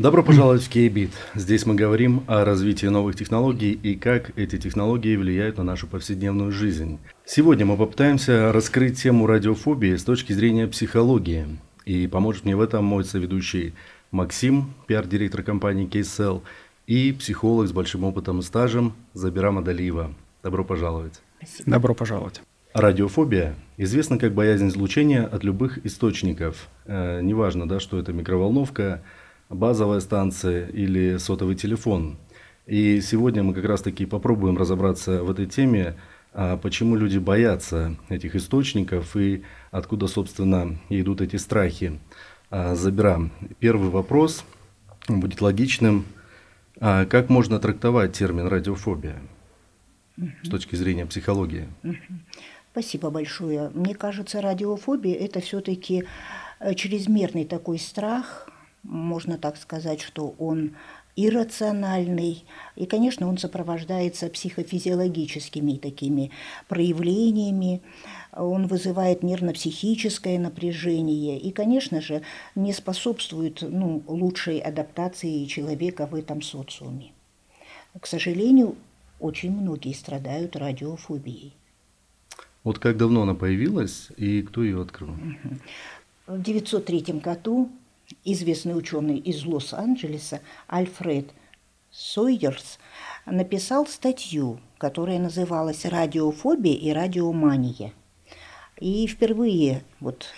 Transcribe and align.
Добро 0.00 0.22
пожаловать 0.22 0.62
в 0.62 0.70
Кейбит. 0.70 1.10
Здесь 1.34 1.66
мы 1.66 1.74
говорим 1.74 2.24
о 2.26 2.46
развитии 2.46 2.86
новых 2.86 3.16
технологий 3.16 3.72
и 3.72 3.96
как 3.96 4.30
эти 4.38 4.56
технологии 4.56 5.14
влияют 5.14 5.58
на 5.58 5.64
нашу 5.64 5.86
повседневную 5.86 6.52
жизнь. 6.52 6.98
Сегодня 7.26 7.66
мы 7.66 7.76
попытаемся 7.76 8.50
раскрыть 8.50 9.02
тему 9.02 9.26
радиофобии 9.26 9.94
с 9.94 10.04
точки 10.04 10.32
зрения 10.32 10.66
психологии. 10.66 11.58
И 11.84 12.06
поможет 12.06 12.46
мне 12.46 12.56
в 12.56 12.62
этом 12.62 12.82
мой 12.82 13.04
соведущий 13.04 13.74
Максим, 14.10 14.72
пиар-директор 14.86 15.42
компании 15.42 15.86
KSL, 15.86 16.40
и 16.86 17.12
психолог 17.12 17.68
с 17.68 17.72
большим 17.72 18.04
опытом 18.04 18.38
и 18.38 18.42
стажем 18.42 18.94
Забира 19.12 19.50
Мадалиева. 19.50 20.14
Добро 20.42 20.64
пожаловать. 20.64 21.20
Спасибо. 21.38 21.70
Добро 21.70 21.94
пожаловать. 21.94 22.42
Радиофобия 22.72 23.56
известна 23.76 24.16
как 24.16 24.32
боязнь 24.32 24.68
излучения 24.68 25.24
от 25.24 25.44
любых 25.44 25.84
источников. 25.84 26.68
Э, 26.86 27.20
неважно, 27.20 27.68
да, 27.68 27.80
что 27.80 27.98
это 27.98 28.12
микроволновка, 28.12 29.02
базовая 29.48 30.00
станция 30.00 30.68
или 30.68 31.18
сотовый 31.18 31.56
телефон. 31.56 32.16
И 32.66 33.00
сегодня 33.00 33.42
мы 33.42 33.52
как 33.52 33.64
раз-таки 33.64 34.06
попробуем 34.06 34.56
разобраться 34.56 35.22
в 35.22 35.30
этой 35.30 35.46
теме, 35.46 35.96
а 36.32 36.56
почему 36.56 36.94
люди 36.94 37.18
боятся 37.18 37.96
этих 38.08 38.36
источников 38.36 39.16
и 39.16 39.42
откуда, 39.72 40.06
собственно, 40.06 40.78
идут 40.88 41.20
эти 41.20 41.36
страхи. 41.36 41.98
А, 42.50 42.76
Забира. 42.76 43.28
Первый 43.58 43.90
вопрос 43.90 44.44
будет 45.08 45.40
логичным. 45.40 46.04
А 46.78 47.04
как 47.04 47.28
можно 47.28 47.58
трактовать 47.58 48.12
термин 48.12 48.46
радиофобия 48.46 49.20
с 50.42 50.48
точки 50.48 50.76
зрения 50.76 51.06
психологии? 51.06 51.68
Спасибо 52.72 53.10
большое. 53.10 53.70
Мне 53.70 53.94
кажется, 53.94 54.40
радиофобия– 54.40 55.16
это 55.20 55.40
все-таки 55.40 56.04
э, 56.60 56.74
чрезмерный 56.74 57.44
такой 57.44 57.78
страх, 57.78 58.48
можно 58.84 59.38
так 59.38 59.56
сказать, 59.56 60.00
что 60.00 60.34
он 60.38 60.76
иррациональный, 61.16 62.44
и, 62.76 62.86
конечно, 62.86 63.28
он 63.28 63.38
сопровождается 63.38 64.28
психофизиологическими 64.28 65.76
такими 65.76 66.30
проявлениями, 66.68 67.82
он 68.32 68.68
вызывает 68.68 69.22
нервно-психическое 69.22 70.38
напряжение 70.38 71.38
и, 71.38 71.50
конечно 71.50 72.00
же, 72.00 72.22
не 72.54 72.72
способствует 72.72 73.62
ну, 73.62 74.02
лучшей 74.06 74.60
адаптации 74.60 75.44
человека 75.46 76.06
в 76.06 76.14
этом 76.14 76.42
социуме. 76.42 77.12
К 77.98 78.06
сожалению, 78.06 78.76
очень 79.20 79.52
многие 79.52 79.92
страдают 79.92 80.56
радиофобией. 80.56 81.54
Вот 82.64 82.78
как 82.78 82.96
давно 82.96 83.22
она 83.22 83.34
появилась 83.34 84.08
и 84.16 84.42
кто 84.42 84.62
ее 84.62 84.82
открыл? 84.82 85.14
В 86.26 86.32
1903 86.32 87.20
году 87.20 87.70
известный 88.24 88.76
ученый 88.76 89.18
из 89.18 89.44
Лос-Анджелеса 89.44 90.40
Альфред 90.68 91.30
Сойерс 91.90 92.78
написал 93.26 93.86
статью, 93.86 94.60
которая 94.78 95.18
называлась 95.18 95.84
«Радиофобия 95.84 96.74
и 96.74 96.92
радиомания». 96.92 97.92
И 98.78 99.06
впервые 99.06 99.82
вот 99.98 100.28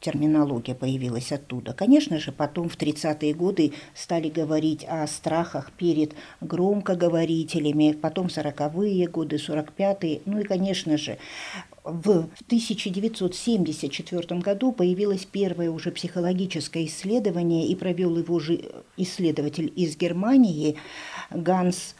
терминология 0.00 0.74
появилась 0.74 1.32
оттуда. 1.32 1.72
Конечно 1.72 2.18
же, 2.18 2.32
потом 2.32 2.68
в 2.68 2.76
30-е 2.76 3.34
годы 3.34 3.72
стали 3.94 4.28
говорить 4.28 4.84
о 4.88 5.06
страхах 5.06 5.72
перед 5.72 6.14
громкоговорителями, 6.40 7.92
потом 7.92 8.26
40-е 8.26 9.08
годы, 9.08 9.36
45-е. 9.36 10.22
Ну 10.24 10.40
и, 10.40 10.44
конечно 10.44 10.96
же, 10.96 11.18
в 11.84 12.28
1974 12.46 14.40
году 14.40 14.72
появилось 14.72 15.24
первое 15.24 15.70
уже 15.70 15.90
психологическое 15.90 16.86
исследование, 16.86 17.66
и 17.66 17.74
провел 17.74 18.16
его 18.16 18.38
же 18.38 18.60
исследователь 18.96 19.72
из 19.74 19.96
Германии 19.96 20.76
Ганс 21.30 21.94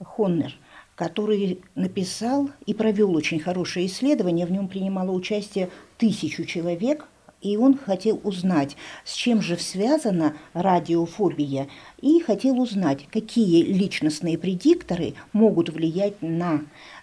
Хоннер– 0.00 0.54
который 0.96 1.60
написал 1.74 2.50
и 2.64 2.74
провел 2.74 3.14
очень 3.14 3.38
хорошее 3.38 3.86
исследование. 3.86 4.46
В 4.46 4.50
нем 4.50 4.66
принимало 4.66 5.12
участие 5.12 5.68
тысячу 5.98 6.44
человек, 6.44 7.06
и 7.52 7.56
он 7.56 7.78
хотел 7.78 8.20
узнать, 8.24 8.76
с 9.04 9.14
чем 9.14 9.40
же 9.40 9.56
связана 9.56 10.36
радиофобия, 10.52 11.68
и 12.00 12.20
хотел 12.20 12.60
узнать, 12.60 13.06
какие 13.12 13.62
личностные 13.62 14.36
предикторы 14.36 15.14
могут 15.32 15.68
влиять 15.68 16.20
на 16.22 16.62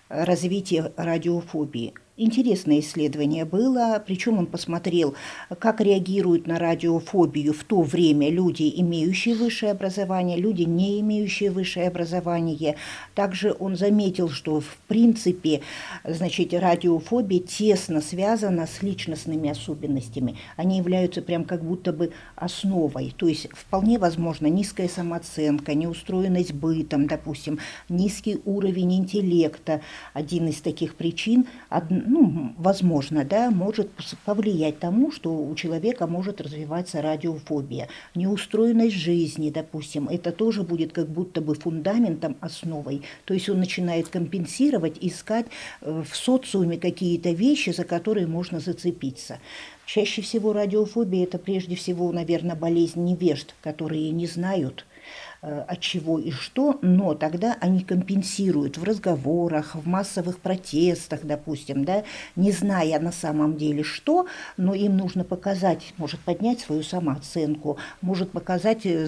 развитие 0.10 0.92
радиофобии. 0.98 1.94
Интересное 2.16 2.80
исследование 2.80 3.44
было, 3.44 4.00
причем 4.06 4.38
он 4.38 4.46
посмотрел, 4.46 5.16
как 5.58 5.82
реагируют 5.82 6.46
на 6.46 6.60
радиофобию 6.60 7.54
в 7.54 7.64
то 7.64 7.82
время 7.82 8.30
люди, 8.30 8.72
имеющие 8.76 9.34
высшее 9.34 9.72
образование, 9.72 10.38
люди, 10.38 10.62
не 10.62 11.00
имеющие 11.00 11.50
высшее 11.50 11.88
образование. 11.88 12.76
Также 13.16 13.56
он 13.58 13.76
заметил, 13.76 14.30
что 14.30 14.62
в 14.62 14.78
принципе 14.88 15.62
значит, 16.04 16.54
радиофобия 16.54 17.40
тесно 17.40 18.00
связана 18.00 18.68
с 18.68 18.84
личностными 18.84 19.50
особенностями. 19.50 20.36
Они 20.56 20.78
являются 20.78 21.24
прям 21.24 21.46
как 21.46 21.64
будто 21.64 21.92
бы 21.92 22.12
основой. 22.36 23.12
То 23.18 23.28
есть 23.28 23.48
вполне 23.54 23.98
возможно 23.98 24.46
низкая 24.46 24.88
самооценка, 24.88 25.74
неустроенность 25.74 26.54
бытом, 26.54 27.08
допустим, 27.08 27.58
низкий 27.90 28.40
уровень 28.46 28.98
интеллекта. 28.98 29.82
Один 30.14 30.48
из 30.50 30.62
таких 30.62 30.94
причин– 30.94 31.48
ну, 32.06 32.54
возможно, 32.58 33.24
да, 33.24 33.50
может 33.50 33.90
повлиять 34.26 34.80
тому, 34.80 35.12
что 35.12 35.34
у 35.34 35.56
человека 35.56 36.08
может 36.08 36.42
развиваться 36.42 37.02
радиофобия. 37.02 37.88
Неустроенность 38.16 38.96
жизни, 38.96 39.50
допустим, 39.50 40.10
это 40.10 40.32
тоже 40.32 40.64
будет 40.64 40.92
как 40.92 41.08
будто 41.08 41.42
бы 41.42 41.56
фундаментом, 41.56 42.36
основой. 42.42 43.04
То 43.26 43.34
есть 43.34 43.50
он 43.50 43.60
начинает 43.60 44.10
компенсировать, 44.10 44.98
искать 45.02 45.46
э, 45.82 46.04
в 46.04 46.16
социуме 46.16 46.78
какие-то 46.78 47.32
вещи, 47.32 47.72
за 47.72 47.84
которые 47.84 48.28
можно 48.28 48.60
зацепиться. 48.60 49.40
Чаще 49.86 50.22
всего 50.22 50.54
радиофобия– 50.54 51.24
это 51.26 51.38
прежде 51.38 51.76
всего, 51.76 52.12
наверное, 52.12 52.56
болезнь 52.56 53.04
невежд, 53.04 53.56
которые 53.62 54.12
не 54.12 54.28
знают– 54.28 54.86
от 55.44 55.82
чего 55.82 56.20
и 56.20 56.32
что, 56.32 56.80
но 56.82 57.16
тогда 57.16 57.58
они 57.60 57.82
компенсируют 57.82 58.78
в 58.78 58.84
разговорах, 58.84 59.76
в 59.76 59.86
массовых 59.86 60.40
протестах, 60.40 61.22
допустим, 61.24 61.84
да, 61.84 62.04
не 62.38 62.52
зная 62.52 62.98
на 63.00 63.12
самом 63.12 63.58
деле 63.58 63.84
что, 63.84 64.28
но 64.56 64.74
им 64.74 64.96
нужно 64.96 65.26
показать, 65.26 65.94
может 65.98 66.22
поднять 66.22 66.62
свою 66.62 66.82
самооценку, 66.82 67.78
может 68.02 68.32
показать, 68.32 68.86
э, 68.86 69.08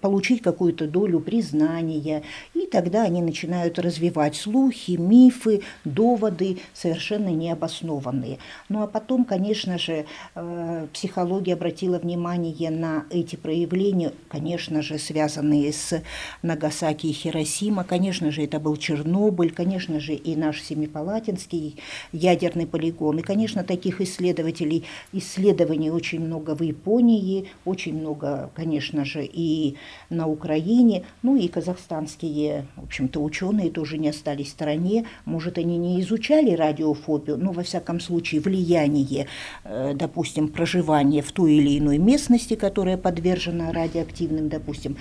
получить 0.00 0.42
какую-то 0.42 0.86
долю 0.86 1.18
признания, 1.18 2.22
и 2.54 2.66
тогда 2.66 3.02
они 3.02 3.20
начинают 3.20 3.78
развивать 3.80 4.36
слухи, 4.36 4.92
мифы, 4.92 5.62
доводы 5.84 6.58
совершенно 6.72 7.30
необоснованные. 7.30 8.38
Ну 8.68 8.82
а 8.82 8.86
потом, 8.86 9.24
конечно 9.24 9.78
же, 9.78 10.06
э, 10.36 10.86
психология 10.92 11.54
обратила 11.54 11.98
внимание 11.98 12.70
на 12.70 13.06
эти 13.10 13.34
проявления, 13.34 14.12
конечно 14.28 14.80
же, 14.80 14.98
связанные 14.98 15.63
связанные 15.64 15.72
с 15.72 16.02
Нагасаки 16.42 17.06
и 17.06 17.12
Хиросима. 17.12 17.84
Конечно 17.84 18.30
же, 18.30 18.42
это 18.42 18.60
был 18.60 18.76
Чернобыль, 18.76 19.50
конечно 19.50 20.00
же, 20.00 20.14
и 20.14 20.36
наш 20.36 20.62
Семипалатинский 20.62 21.76
ядерный 22.12 22.66
полигон. 22.66 23.18
И, 23.18 23.22
конечно, 23.22 23.64
таких 23.64 24.00
исследователей, 24.00 24.84
исследований 25.12 25.90
очень 25.90 26.20
много 26.20 26.54
в 26.54 26.62
Японии, 26.62 27.46
очень 27.64 27.98
много, 27.98 28.50
конечно 28.54 29.04
же, 29.04 29.24
и 29.24 29.76
на 30.10 30.26
Украине. 30.26 31.04
Ну 31.22 31.36
и 31.36 31.48
казахстанские, 31.48 32.66
в 32.76 32.84
общем-то, 32.84 33.22
ученые 33.22 33.70
тоже 33.70 33.98
не 33.98 34.08
остались 34.08 34.48
в 34.48 34.50
стороне. 34.50 35.06
Может, 35.24 35.58
они 35.58 35.78
не 35.78 36.00
изучали 36.00 36.54
радиофобию, 36.54 37.36
но, 37.36 37.52
во 37.52 37.62
всяком 37.62 38.00
случае, 38.00 38.40
влияние, 38.40 39.26
э, 39.64 39.92
допустим, 39.94 40.48
проживания 40.48 41.22
в 41.22 41.32
той 41.32 41.54
или 41.54 41.78
иной 41.78 41.98
местности, 41.98 42.54
которая 42.54 42.96
подвержена 42.96 43.72
радиоактивным, 43.72 44.48
допустим, 44.48 44.96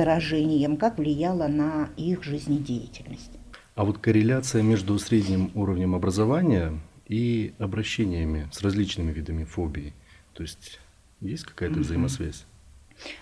заражением, 0.00 0.78
как 0.78 0.96
влияло 0.98 1.46
на 1.46 1.90
их 1.98 2.24
жизнедеятельность. 2.24 3.32
А 3.74 3.84
вот 3.84 3.98
корреляция 3.98 4.62
между 4.62 4.98
средним 4.98 5.50
уровнем 5.54 5.94
образования 5.94 6.80
и 7.06 7.52
обращениями 7.58 8.48
с 8.50 8.62
различными 8.62 9.12
видами 9.12 9.44
фобий, 9.44 9.92
то 10.32 10.42
есть 10.42 10.80
есть 11.20 11.44
какая-то 11.44 11.80
взаимосвязь? 11.80 12.46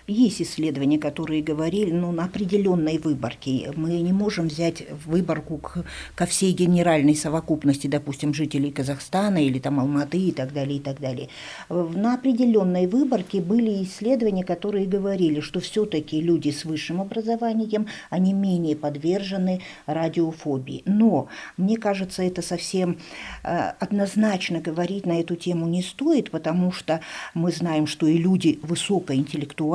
Есть 0.07 0.41
исследования, 0.41 0.97
которые 0.97 1.41
говорили, 1.41 1.91
ну, 1.91 2.11
на 2.11 2.25
определенной 2.25 2.97
выборке. 2.97 3.71
Мы 3.75 4.01
не 4.01 4.13
можем 4.13 4.47
взять 4.47 4.83
выборку 5.05 5.57
к, 5.57 5.83
ко 6.15 6.25
всей 6.25 6.51
генеральной 6.51 7.15
совокупности, 7.15 7.87
допустим, 7.87 8.33
жителей 8.33 8.71
Казахстана 8.71 9.43
или 9.43 9.59
там 9.59 9.79
Алматы 9.79 10.17
и 10.17 10.31
так 10.31 10.53
далее, 10.53 10.77
и 10.77 10.79
так 10.81 10.99
далее. 10.99 11.29
На 11.69 12.15
определенной 12.15 12.87
выборке 12.87 13.41
были 13.41 13.83
исследования, 13.83 14.43
которые 14.43 14.87
говорили, 14.87 15.39
что 15.41 15.59
все-таки 15.59 16.21
люди 16.21 16.49
с 16.49 16.65
высшим 16.65 17.01
образованием, 17.01 17.87
они 18.09 18.33
менее 18.33 18.75
подвержены 18.75 19.61
радиофобии. 19.85 20.81
Но, 20.85 21.27
мне 21.57 21.77
кажется, 21.77 22.23
это 22.23 22.41
совсем 22.41 22.97
э, 23.43 23.71
однозначно 23.79 24.59
говорить 24.59 25.05
на 25.05 25.19
эту 25.19 25.35
тему 25.35 25.67
не 25.67 25.83
стоит, 25.83 26.31
потому 26.31 26.71
что 26.71 27.01
мы 27.33 27.51
знаем, 27.51 27.87
что 27.87 28.07
и 28.07 28.17
люди 28.17 28.59
высокоинтеллектуальные 28.63 29.68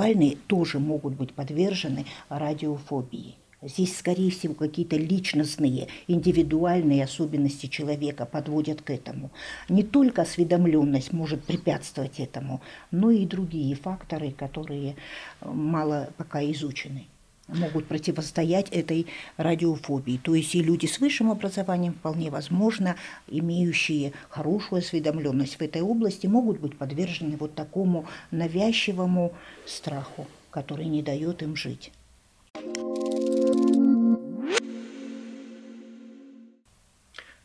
тоже 0.47 0.79
могут 0.79 1.15
быть 1.15 1.33
подвержены 1.33 2.07
радиофобии. 2.29 3.37
Здесь, 3.63 3.97
скорее 3.97 4.31
всего, 4.31 4.53
какие-то 4.53 4.97
личностные, 4.97 5.89
индивидуальные 6.07 7.05
особенности 7.05 7.67
человека 7.67 8.27
подводят 8.27 8.83
к 8.83 8.91
этому. 8.91 9.31
Не 9.71 9.83
только 9.83 10.23
осведомленность 10.23 11.13
может 11.15 11.45
препятствовать 11.45 12.21
этому, 12.21 12.61
но 12.91 13.11
и 13.11 13.25
другие 13.25 13.75
факторы, 13.75 14.33
которые 14.33 14.97
мало 15.41 16.11
пока 16.19 16.43
изучены 16.45 17.07
могут 17.49 17.87
противостоять 17.87 18.69
этой 18.71 19.07
радиофобии. 19.37 20.19
То 20.19 20.35
есть 20.35 20.55
и 20.55 20.63
люди 20.63 20.87
с 20.87 21.01
высшим 21.01 21.31
образованием, 21.31 21.95
вполне 21.95 22.31
возможно, 22.31 22.97
имеющие 23.29 24.13
хорошую 24.29 24.81
осведомленность 24.81 25.57
в 25.57 25.61
этой 25.63 25.83
области, 25.83 26.27
могут 26.27 26.61
быть 26.61 26.77
подвержены 26.77 27.37
вот 27.37 27.55
такому 27.55 28.07
навязчивому 28.31 29.33
страху, 29.67 30.27
который 30.51 30.87
не 30.87 31.03
дает 31.03 31.43
им 31.43 31.57
жить. 31.57 31.93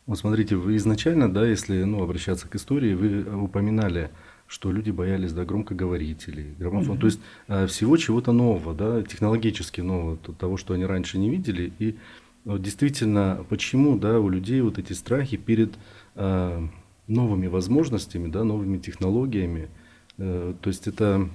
Вот 0.05 0.17
смотрите, 0.17 0.55
вы 0.55 0.75
изначально, 0.77 1.31
да, 1.31 1.45
если 1.45 1.83
ну, 1.83 2.01
обращаться 2.01 2.47
к 2.47 2.55
истории, 2.55 2.95
вы 2.95 3.43
упоминали 3.43 4.09
что 4.49 4.71
люди 4.71 4.89
боялись 4.89 5.31
да, 5.31 5.45
громкоговорителей, 5.45 6.55
граммофон, 6.57 6.97
mm-hmm. 6.97 6.99
то 6.99 7.05
есть 7.05 7.19
э, 7.47 7.67
всего 7.67 7.97
чего-то 7.97 8.31
нового, 8.31 8.73
да, 8.73 9.03
технологически 9.03 9.81
нового, 9.81 10.17
того, 10.17 10.57
что 10.57 10.73
они 10.73 10.85
раньше 10.85 11.19
не 11.19 11.29
видели. 11.29 11.71
И 11.77 11.95
вот, 12.45 12.61
действительно, 12.63 13.45
почему 13.47 13.97
да, 13.97 14.19
у 14.19 14.27
людей 14.27 14.59
вот 14.61 14.79
эти 14.79 14.93
страхи 14.93 15.37
перед 15.37 15.75
э, 16.15 16.67
новыми 17.07 17.45
возможностями, 17.45 18.27
да, 18.27 18.43
новыми 18.43 18.79
технологиями, 18.79 19.69
э, 20.17 20.55
то 20.59 20.67
есть 20.67 20.87
это 20.87 21.29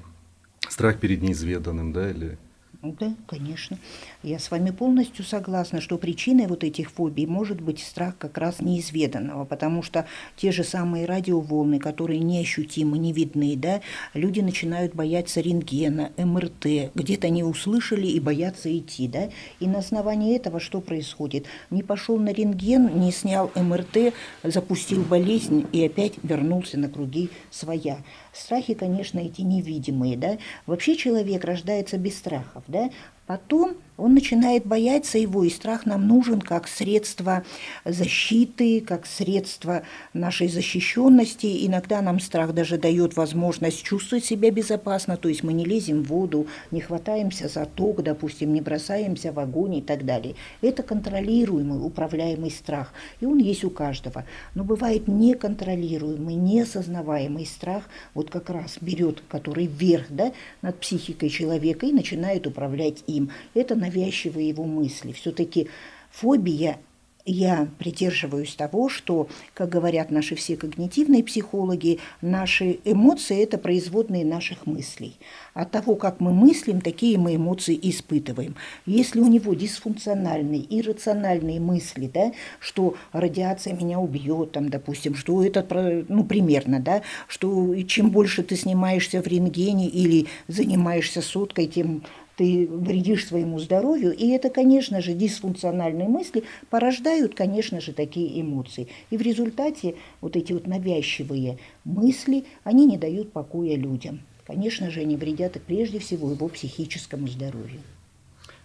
страх 0.69 0.99
перед 0.99 1.23
неизведанным, 1.23 1.93
да, 1.93 2.11
или 2.11 2.37
да, 2.85 3.15
конечно. 3.27 3.79
Я 4.23 4.39
с 4.39 4.51
вами 4.51 4.71
полностью 4.71 5.25
согласна, 5.25 5.81
что 5.81 5.97
причиной 5.97 6.47
вот 6.47 6.65
этих 6.65 6.91
фобий 6.91 7.27
может 7.27 7.61
быть 7.61 7.81
страх 7.81 8.17
как 8.19 8.37
раз 8.37 8.61
неизведанного, 8.61 9.45
потому 9.45 9.83
что 9.83 10.07
те 10.37 10.53
же 10.53 10.65
самые 10.65 11.07
радиоволны, 11.07 11.79
которые 11.79 12.21
неощутимы, 12.21 12.99
не 12.99 13.13
видны, 13.13 13.57
да, 13.57 13.81
люди 14.13 14.41
начинают 14.41 14.95
бояться 14.95 15.41
рентгена, 15.41 16.13
МРТ, 16.19 16.93
где-то 16.95 17.31
не 17.31 17.43
услышали 17.43 18.07
и 18.07 18.21
боятся 18.21 18.77
идти, 18.77 19.09
да, 19.09 19.31
и 19.61 19.67
на 19.67 19.79
основании 19.79 20.37
этого 20.37 20.61
что 20.61 20.81
происходит? 20.81 21.47
Не 21.71 21.83
пошел 21.83 22.19
на 22.19 22.33
рентген, 22.33 23.01
не 23.01 23.13
снял 23.13 23.51
МРТ, 23.55 24.15
запустил 24.43 25.03
болезнь 25.03 25.67
и 25.73 25.85
опять 25.87 26.15
вернулся 26.23 26.79
на 26.79 26.89
круги 26.89 27.31
своя. 27.51 27.99
Страхи, 28.35 28.75
конечно, 28.75 29.21
эти 29.21 29.43
невидимые, 29.43 30.17
да. 30.17 30.39
Вообще 30.67 30.97
человек 30.97 31.45
рождается 31.45 31.99
без 31.99 32.19
страхов, 32.19 32.65
да. 32.67 32.91
Потом 33.27 33.77
он 33.97 34.15
начинает 34.15 34.67
бояться 34.67 35.19
его, 35.19 35.45
и 35.45 35.51
страх 35.51 35.87
нам 35.87 36.09
нужен 36.09 36.41
как 36.41 36.67
средство 36.67 37.45
защиты, 37.85 38.81
как 38.81 39.07
средство 39.07 39.83
нашей 40.13 40.49
защищенности. 40.49 41.67
Иногда 41.67 42.03
нам 42.03 42.19
страх 42.19 42.55
даже 42.55 42.77
дает 42.77 43.17
возможность 43.17 43.83
чувствовать 43.83 44.25
себя 44.25 44.51
безопасно, 44.51 45.17
то 45.17 45.29
есть 45.29 45.45
мы 45.45 45.53
не 45.53 45.65
лезем 45.65 46.03
в 46.03 46.09
воду, 46.09 46.49
не 46.71 46.81
хватаемся 46.81 47.49
за 47.49 47.67
ток, 47.67 48.03
допустим, 48.03 48.53
не 48.53 48.61
бросаемся 48.61 49.33
в 49.33 49.39
огонь 49.39 49.77
и 49.77 49.83
так 49.83 50.05
далее. 50.05 50.35
Это 50.61 50.83
контролируемый, 50.83 51.85
управляемый 51.85 52.51
страх, 52.51 52.93
и 53.21 53.27
он 53.27 53.39
есть 53.39 53.65
у 53.65 53.71
каждого. 53.71 54.25
Но 54.55 54.65
бывает 54.65 55.07
неконтролируемый, 55.07 56.35
неосознаваемый 56.35 57.47
страх, 57.47 57.85
вот 58.15 58.31
как 58.31 58.51
раз 58.51 58.79
берет, 58.81 59.23
который 59.29 59.67
вверх 59.67 60.07
да, 60.11 60.33
над 60.63 60.81
психикой 60.81 61.29
человека 61.29 61.87
и 61.87 61.93
начинает 61.93 62.47
управлять 62.47 63.05
им. 63.07 63.31
Это 63.55 63.77
навязчивые 63.85 64.49
его 64.49 64.65
мысли. 64.65 65.13
Все-таки 65.13 65.69
фобия 66.11 66.79
я 67.27 67.69
придерживаюсь 67.79 68.55
того, 68.55 68.91
что, 68.91 69.29
как 69.55 69.71
говорят 69.71 70.11
наши 70.11 70.35
все 70.35 70.57
когнитивные 70.57 71.25
психологи, 71.25 71.99
наши 72.21 72.81
эмоции– 72.85 73.43
это 73.43 73.57
производные 73.57 74.27
наших 74.27 74.67
мыслей. 74.67 75.17
От 75.55 75.71
того, 75.71 75.95
как 75.95 76.21
мы 76.21 76.35
мыслим, 76.35 76.83
такие 76.83 77.17
мы 77.17 77.37
эмоции 77.37 77.79
испытываем. 77.81 78.57
Если 78.85 79.21
у 79.21 79.27
него 79.27 79.55
дисфункциональные, 79.55 80.67
иррациональные 80.69 81.61
мысли, 81.61 82.11
да, 82.13 82.33
что 82.61 82.95
радиация 83.13 83.73
меня 83.73 83.99
убьет, 84.01 84.53
там, 84.53 84.69
допустим, 84.69 85.15
что 85.15 85.43
это, 85.43 85.65
ну, 86.09 86.25
примерно, 86.25 86.79
да, 86.79 87.01
что 87.27 87.75
чем 87.85 88.11
больше 88.11 88.43
ты 88.43 88.55
снимаешься 88.55 89.23
в 89.23 89.27
рентгене 89.27 89.89
или 89.89 90.27
занимаешься 90.49 91.23
соткой, 91.23 91.69
тем 91.69 92.03
ты 92.37 92.67
вредишь 92.69 93.27
своему 93.27 93.59
здоровью, 93.59 94.13
и 94.13 94.29
это, 94.29 94.51
конечно 94.51 95.01
же, 95.01 95.13
дисфункциональные 95.13 96.09
мысли 96.09 96.45
порождают, 96.71 97.35
конечно 97.35 97.81
же, 97.81 97.93
такие 97.93 98.41
эмоции. 98.41 98.89
И 99.11 99.17
в 99.17 99.23
результате 99.23 99.95
вот 100.21 100.37
эти 100.37 100.53
вот 100.53 100.67
навязчивые 100.67 101.59
мысли, 101.85 102.45
они 102.65 102.87
не 102.87 102.99
дают 102.99 103.33
покоя 103.33 103.77
людям. 103.77 104.21
Конечно 104.47 104.91
же, 104.91 105.01
они 105.01 105.17
вредят 105.17 105.57
и 105.57 105.59
прежде 105.59 105.99
всего 105.99 106.31
его 106.31 106.49
психическому 106.49 107.29
здоровью. 107.29 107.81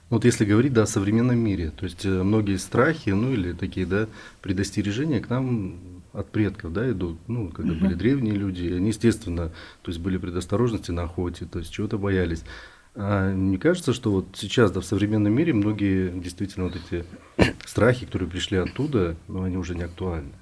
Вот 0.10 0.26
если 0.26 0.44
говорить 0.44 0.74
да, 0.74 0.84
о 0.84 0.88
современном 0.88 1.38
мире, 1.38 1.72
то 1.72 1.86
есть 1.86 2.04
э, 2.04 2.10
многие 2.10 2.58
страхи, 2.58 3.12
ну 3.12 3.32
или 3.32 3.54
такие 3.54 3.86
да, 3.86 4.08
предостережения 4.42 5.20
к 5.20 5.30
нам 5.30 5.80
от 6.14 6.32
предков 6.32 6.74
да, 6.74 6.90
идут, 6.92 7.20
ну, 7.28 7.50
когда 7.50 7.74
угу. 7.74 7.82
были 7.82 7.94
древние 7.94 8.34
люди, 8.34 8.74
они, 8.74 8.88
естественно, 8.88 9.52
то 9.84 9.92
есть 9.92 10.00
были 10.00 10.18
предосторожности 10.18 10.90
на 10.90 11.04
охоте, 11.04 11.46
то 11.46 11.60
есть 11.60 11.72
чего-то 11.72 12.00
боялись. 12.00 12.44
А 12.96 13.32
не 13.32 13.58
кажется, 13.58 13.94
что 13.94 14.12
вот 14.12 14.28
сейчас, 14.34 14.72
да, 14.72 14.82
в 14.82 14.86
современном 14.86 15.34
мире 15.34 15.54
многие 15.54 16.10
действительно 16.10 16.66
вот 16.66 16.76
эти 16.76 17.06
страхи, 17.66 18.06
которые 18.06 18.30
пришли 18.30 18.58
оттуда, 18.58 19.16
но 19.28 19.44
они 19.44 19.58
уже 19.58 19.76
не 19.76 19.84
актуальны? 19.84 20.34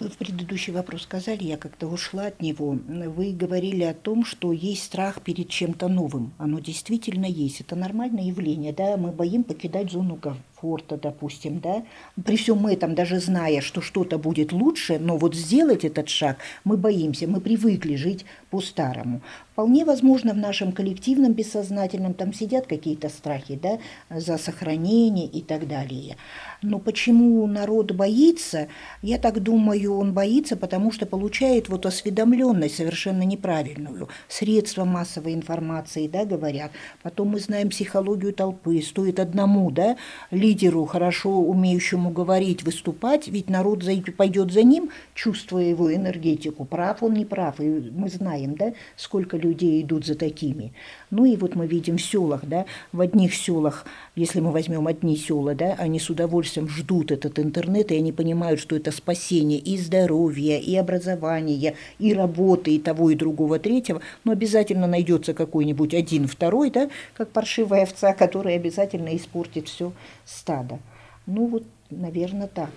Вы 0.00 0.08
в 0.08 0.16
предыдущий 0.16 0.72
вопрос 0.72 1.02
сказали, 1.02 1.44
я 1.44 1.56
как-то 1.56 1.86
ушла 1.86 2.26
от 2.26 2.42
него. 2.42 2.72
Вы 2.72 3.32
говорили 3.32 3.84
о 3.84 3.94
том, 3.94 4.24
что 4.24 4.50
есть 4.50 4.82
страх 4.82 5.22
перед 5.22 5.48
чем-то 5.48 5.86
новым. 5.86 6.32
Оно 6.36 6.58
действительно 6.58 7.26
есть. 7.26 7.60
Это 7.60 7.76
нормальное 7.76 8.24
явление. 8.24 8.72
Да? 8.72 8.96
Мы 8.96 9.12
боим 9.12 9.44
покидать 9.44 9.92
зону 9.92 10.16
комфорта, 10.64 10.96
допустим. 10.96 11.60
Да? 11.60 11.82
При 12.24 12.36
всем 12.36 12.66
этом, 12.66 12.94
даже 12.94 13.20
зная, 13.20 13.60
что 13.60 13.80
что-то 13.80 14.18
будет 14.18 14.52
лучше, 14.52 14.98
но 14.98 15.16
вот 15.16 15.34
сделать 15.34 15.84
этот 15.84 16.08
шаг 16.08 16.38
мы 16.64 16.76
боимся. 16.76 17.26
Мы 17.26 17.40
привыкли 17.40 17.96
жить 17.96 18.24
по-старому. 18.50 19.20
Вполне 19.52 19.84
возможно, 19.84 20.32
в 20.32 20.36
нашем 20.36 20.72
коллективном 20.72 21.32
бессознательном 21.32 22.14
там 22.14 22.32
сидят 22.32 22.66
какие-то 22.66 23.08
страхи 23.08 23.58
да, 23.62 23.78
за 24.10 24.36
сохранение 24.36 25.26
и 25.26 25.42
так 25.42 25.68
далее. 25.68 26.16
Но 26.60 26.80
почему 26.80 27.46
народ 27.46 27.92
боится? 27.92 28.66
Я 29.02 29.18
так 29.18 29.40
думаю, 29.40 29.96
он 29.96 30.12
боится, 30.12 30.56
потому 30.56 30.90
что 30.90 31.06
получает 31.06 31.68
вот 31.68 31.86
осведомленность 31.86 32.76
совершенно 32.76 33.22
неправильную. 33.22 34.08
Средства 34.28 34.84
массовой 34.84 35.34
информации, 35.34 36.08
да, 36.08 36.24
говорят. 36.24 36.72
Потом 37.02 37.28
мы 37.28 37.38
знаем 37.38 37.68
психологию 37.68 38.32
толпы. 38.32 38.82
Стоит 38.82 39.20
одному, 39.20 39.70
да, 39.70 39.96
лидеру, 40.32 40.53
хорошо 40.86 41.30
умеющему 41.30 42.10
говорить, 42.10 42.62
выступать, 42.62 43.28
ведь 43.28 43.50
народ 43.50 43.82
пойдет 44.12 44.52
за 44.52 44.62
ним, 44.62 44.90
чувствуя 45.14 45.64
его 45.64 45.94
энергетику. 45.94 46.64
Прав 46.64 47.02
он, 47.02 47.14
не 47.14 47.24
прав. 47.24 47.60
И 47.60 47.64
мы 47.64 48.08
знаем, 48.08 48.54
да, 48.54 48.72
сколько 48.96 49.36
людей 49.36 49.82
идут 49.82 50.06
за 50.06 50.14
такими. 50.14 50.72
Ну 51.10 51.24
и 51.24 51.36
вот 51.36 51.54
мы 51.54 51.66
видим 51.66 51.96
в 51.96 52.02
селах, 52.02 52.44
да, 52.44 52.66
в 52.92 53.00
одних 53.00 53.34
селах, 53.34 53.84
если 54.16 54.40
мы 54.40 54.52
возьмем 54.52 54.86
одни 54.86 55.16
села, 55.16 55.54
да, 55.54 55.74
они 55.78 55.98
с 55.98 56.08
удовольствием 56.08 56.68
ждут 56.68 57.10
этот 57.10 57.38
интернет, 57.40 57.90
и 57.90 57.96
они 57.96 58.12
понимают, 58.12 58.60
что 58.60 58.76
это 58.76 58.92
спасение 58.92 59.58
и 59.58 59.76
здоровья, 59.76 60.58
и 60.58 60.76
образования, 60.76 61.74
и 61.98 62.14
работы, 62.14 62.74
и 62.74 62.78
того, 62.78 63.10
и 63.10 63.16
другого, 63.16 63.58
третьего, 63.58 64.00
но 64.22 64.32
обязательно 64.32 64.86
найдется 64.86 65.34
какой-нибудь 65.34 65.94
один, 65.94 66.28
второй, 66.28 66.70
да, 66.70 66.88
как 67.16 67.30
паршивая 67.30 67.82
овца, 67.82 68.12
который 68.12 68.54
обязательно 68.54 69.16
испортит 69.16 69.68
все 69.68 69.92
стадо. 70.24 70.78
Ну 71.26 71.46
вот, 71.48 71.64
наверное, 71.90 72.46
так. 72.46 72.70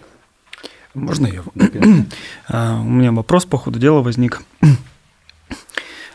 Можно 0.94 1.28
я? 1.28 1.44
А, 2.50 2.82
у 2.82 2.90
меня 2.90 3.12
вопрос 3.12 3.46
по 3.46 3.58
ходу 3.58 3.78
дела 3.78 4.02
возник. 4.02 4.42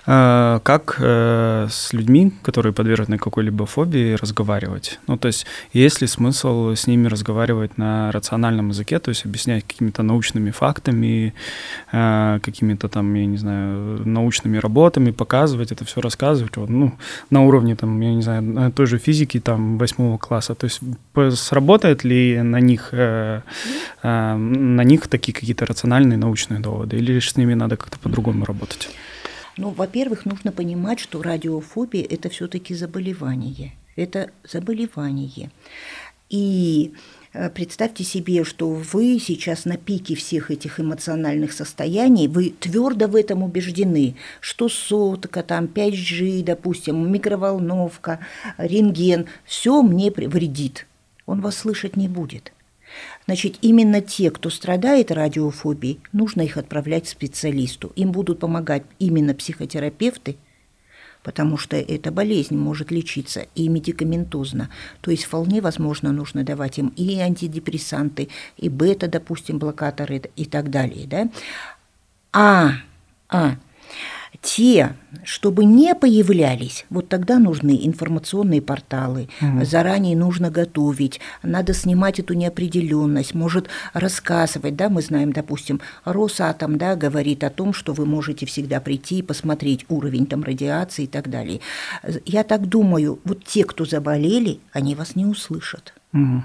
э, 0.07 0.61
как 0.63 0.97
э, 0.99 1.67
с 1.71 1.93
людьми, 1.93 2.33
которые 2.43 2.73
подвержены 2.73 3.19
какой-либо 3.19 3.67
фобии, 3.67 4.15
разговаривать. 4.15 4.99
Ну, 5.07 5.17
то 5.17 5.29
есть 5.29 5.47
есть 5.73 6.01
ли 6.01 6.07
смысл 6.07 6.71
с 6.75 6.87
ними 6.87 7.09
разговаривать 7.09 7.79
на 7.79 8.13
рациональном 8.13 8.69
языке, 8.69 8.99
то 8.99 9.11
есть 9.11 9.27
объяснять 9.27 9.65
какими-то 9.67 10.03
научными 10.03 10.51
фактами, 10.51 11.35
э, 11.93 12.39
какими-то 12.43 12.89
там, 12.89 13.15
я 13.15 13.27
не 13.27 13.37
знаю, 13.37 14.07
научными 14.07 14.59
работами, 14.59 15.11
показывать 15.11 15.73
это 15.73 15.85
все, 15.85 16.01
рассказывать, 16.01 16.57
вот, 16.57 16.71
ну, 16.71 16.93
на 17.31 17.43
уровне, 17.43 17.77
там, 17.77 18.01
я 18.01 18.15
не 18.15 18.23
знаю, 18.23 18.73
той 18.73 18.87
же 18.87 18.99
физики, 18.99 19.41
там, 19.41 19.79
восьмого 19.79 20.19
класса. 20.19 20.55
То 20.55 20.65
есть 20.67 20.81
сработает 21.39 22.05
ли 22.05 22.43
на 22.43 22.61
них, 22.61 22.93
на 24.03 24.85
них 24.85 25.07
такие 25.09 25.33
какие-то 25.33 25.67
рациональные 25.67 26.19
научные 26.19 26.61
доводы, 26.61 26.97
или 26.97 27.21
с 27.21 27.37
ними 27.37 27.55
надо 27.55 27.77
как-то 27.77 27.99
по-другому 27.99 28.45
работать? 28.45 28.89
Ну, 29.57 29.71
во-первых, 29.71 30.25
нужно 30.25 30.51
понимать, 30.53 30.99
что 30.99 31.23
радиофобия– 31.23 32.07
это 32.11 32.31
все-таки 32.31 32.75
заболевание. 32.75 33.73
Это 33.97 34.31
заболевание. 34.45 35.51
И 36.31 36.95
э, 37.35 37.51
Представьте 37.51 38.05
себе, 38.05 38.45
что 38.45 38.71
вы 38.71 39.19
сейчас 39.21 39.67
на 39.67 39.77
пике 39.77 40.15
всех 40.15 40.51
этих 40.51 40.81
эмоциональных 40.81 41.53
состояний, 41.53 42.29
вы 42.29 42.55
твердо 42.59 43.07
в 43.09 43.17
этом 43.17 43.43
убеждены, 43.43 44.17
что 44.41 44.71
сотка, 44.71 45.43
там 45.43 45.67
5G, 45.67 46.43
допустим, 46.43 47.13
микроволновка, 47.13 48.21
рентген, 48.57 49.27
все 49.45 49.83
мне 49.83 50.11
вредит. 50.11 50.87
Он 51.27 51.43
вас 51.43 51.57
слышать 51.59 51.97
не 51.97 52.09
будет. 52.09 52.53
Значит, 53.27 53.59
именно 53.63 54.01
те, 54.01 54.31
кто 54.31 54.51
страдает 54.51 55.11
радиофобией, 55.11 56.01
нужно 56.13 56.43
их 56.43 56.57
отправлять 56.57 57.05
к 57.05 57.11
специалисту. 57.11 57.93
Им 57.95 58.13
будут 58.13 58.41
помогать 58.41 58.83
именно 58.99 59.33
психотерапевты, 59.33 60.37
потому 61.23 61.57
что 61.57 61.77
эта 61.77 62.11
болезнь 62.11 62.57
может 62.57 62.91
лечиться 62.91 63.47
и 63.55 63.69
медикаментозно. 63.69 64.71
То 65.01 65.11
есть 65.11 65.25
вполне 65.25 65.61
возможно 65.61 66.13
нужно 66.13 66.43
давать 66.43 66.79
им 66.79 66.89
и 66.97 67.19
антидепрессанты, 67.19 68.29
и 68.57 68.69
бета, 68.69 69.07
допустим, 69.09 69.59
блокаторы 69.59 70.23
и 70.35 70.45
так 70.45 70.71
далее. 70.71 71.07
Да? 71.07 71.29
А, 72.33 72.73
а, 73.29 73.57
те, 74.43 74.97
чтобы 75.23 75.65
не 75.65 75.95
появлялись, 75.95 76.85
вот 76.91 77.09
тогда 77.09 77.39
нужны 77.39 77.79
информационные 77.87 78.61
порталы, 78.61 79.29
угу. 79.41 79.65
заранее 79.65 80.17
нужно 80.17 80.51
готовить, 80.51 81.21
надо 81.45 81.73
снимать 81.73 82.19
эту 82.19 82.35
неопределенность, 82.35 83.35
может 83.35 83.69
рассказывать, 83.95 84.75
да, 84.75 84.89
мы 84.89 85.01
знаем, 85.01 85.33
допустим, 85.33 85.81
Росатом, 86.05 86.77
да, 86.77 86.97
говорит 86.97 87.45
о 87.45 87.51
том, 87.51 87.73
что 87.73 87.93
вы 87.93 88.05
можете 88.05 88.45
всегда 88.45 88.81
прийти 88.81 89.21
и 89.21 89.23
посмотреть 89.23 89.87
уровень 89.89 90.27
там 90.27 90.43
радиации 90.43 91.05
и 91.05 91.09
так 91.09 91.31
далее. 91.31 91.61
Я 92.27 92.43
так 92.43 92.69
думаю, 92.69 93.21
вот 93.25 93.45
те, 93.45 93.65
кто 93.65 93.85
заболели, 93.85 94.59
они 94.73 94.97
вас 94.97 95.15
не 95.15 95.25
услышат. 95.25 95.95
Угу 96.13 96.43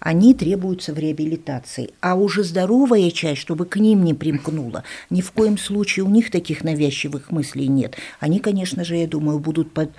они 0.00 0.34
требуются 0.34 0.94
в 0.94 0.98
реабилитации. 0.98 1.90
А 2.00 2.14
уже 2.14 2.42
здоровая 2.44 3.10
часть, 3.10 3.40
чтобы 3.40 3.66
к 3.66 3.76
ним 3.76 4.04
не 4.04 4.14
примкнула, 4.14 4.84
ни 5.10 5.20
в 5.20 5.30
коем 5.32 5.58
случае 5.58 6.04
у 6.04 6.08
них 6.08 6.30
таких 6.30 6.64
навязчивых 6.64 7.30
мыслей 7.30 7.68
нет. 7.68 7.96
Они, 8.18 8.40
конечно 8.40 8.84
же, 8.84 8.96
я 8.96 9.06
думаю, 9.06 9.38
будут, 9.38 9.72
под... 9.72 9.90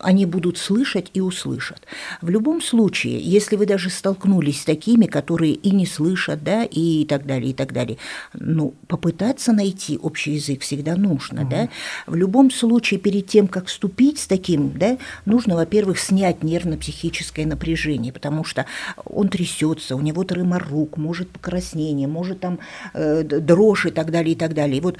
они 0.00 0.26
будут 0.26 0.58
слышать 0.58 1.10
и 1.14 1.20
услышат. 1.20 1.86
В 2.20 2.30
любом 2.30 2.60
случае, 2.60 3.20
если 3.20 3.56
вы 3.56 3.66
даже 3.66 3.90
столкнулись 3.90 4.62
с 4.62 4.64
такими, 4.64 5.06
которые 5.06 5.54
и 5.54 5.70
не 5.70 5.86
слышат, 5.86 6.42
да, 6.42 6.64
и 6.64 7.04
так 7.04 7.26
далее, 7.26 7.50
и 7.50 7.54
так 7.54 7.72
далее, 7.72 7.98
ну, 8.34 8.74
попытаться 8.88 9.52
найти 9.52 9.98
общий 9.98 10.32
язык 10.32 10.62
всегда 10.62 10.96
нужно, 10.96 11.42
угу. 11.42 11.50
да. 11.50 11.68
В 12.06 12.16
любом 12.16 12.50
случае, 12.50 12.98
перед 12.98 13.28
тем, 13.28 13.46
как 13.46 13.66
вступить 13.66 14.18
с 14.18 14.26
таким, 14.26 14.76
да, 14.76 14.98
нужно, 15.24 15.54
во-первых, 15.54 15.98
снять 16.00 16.42
нервно-психическое 16.42 17.46
напряжение, 17.46 18.12
потому 18.12 18.44
что 18.44 18.66
он 19.04 19.28
трясется, 19.28 19.96
у 19.96 20.00
него 20.00 20.24
трыма 20.24 20.58
рук, 20.58 20.96
может 20.96 21.30
покраснение, 21.30 22.08
может 22.08 22.40
там 22.40 22.58
э, 22.94 23.22
дрожь 23.22 23.86
и 23.86 23.90
так 23.90 24.10
далее, 24.10 24.32
и 24.32 24.36
так 24.36 24.54
далее. 24.54 24.78
И 24.78 24.80
вот 24.80 24.98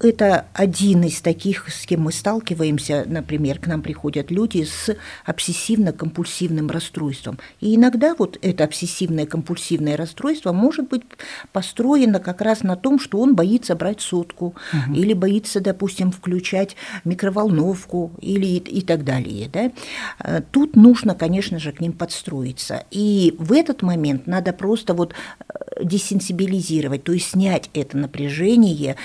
это 0.00 0.46
один 0.52 1.02
из 1.02 1.20
таких, 1.20 1.68
с 1.68 1.84
кем 1.84 2.02
мы 2.02 2.12
сталкиваемся, 2.12 3.04
например, 3.06 3.58
к 3.58 3.66
нам 3.66 3.82
приходят 3.82 4.30
люди 4.30 4.62
с 4.62 4.96
обсессивно-компульсивным 5.26 6.70
расстройством. 6.70 7.38
И 7.60 7.74
иногда 7.74 8.14
вот 8.16 8.38
это 8.40 8.64
обсессивное 8.64 9.26
компульсивное 9.26 9.96
расстройство 9.96 10.52
может 10.52 10.88
быть 10.88 11.02
построено 11.52 12.20
как 12.20 12.40
раз 12.40 12.62
на 12.62 12.76
том, 12.76 13.00
что 13.00 13.18
он 13.18 13.34
боится 13.34 13.74
брать 13.74 14.00
сотку 14.00 14.54
угу. 14.72 14.94
или 14.94 15.14
боится, 15.14 15.60
допустим, 15.60 16.12
включать 16.12 16.76
микроволновку 17.04 18.12
или 18.20 18.46
и 18.46 18.82
так 18.82 19.04
далее. 19.04 19.48
Да? 19.52 19.72
Э, 20.20 20.42
тут 20.52 20.76
нужно, 20.76 21.16
конечно 21.16 21.58
же, 21.58 21.72
к 21.72 21.80
ним 21.80 21.92
подстроиться. 21.92 22.84
И 22.92 23.34
в 23.38 23.52
этот 23.52 23.82
момент 23.82 24.28
надо 24.28 24.52
просто 24.52 24.94
вот 24.94 25.12
э, 25.48 25.84
десенсибилизировать, 25.84 27.02
то 27.02 27.12
есть 27.12 27.30
снять 27.30 27.70
это 27.74 27.96
напряжение, 27.96 28.96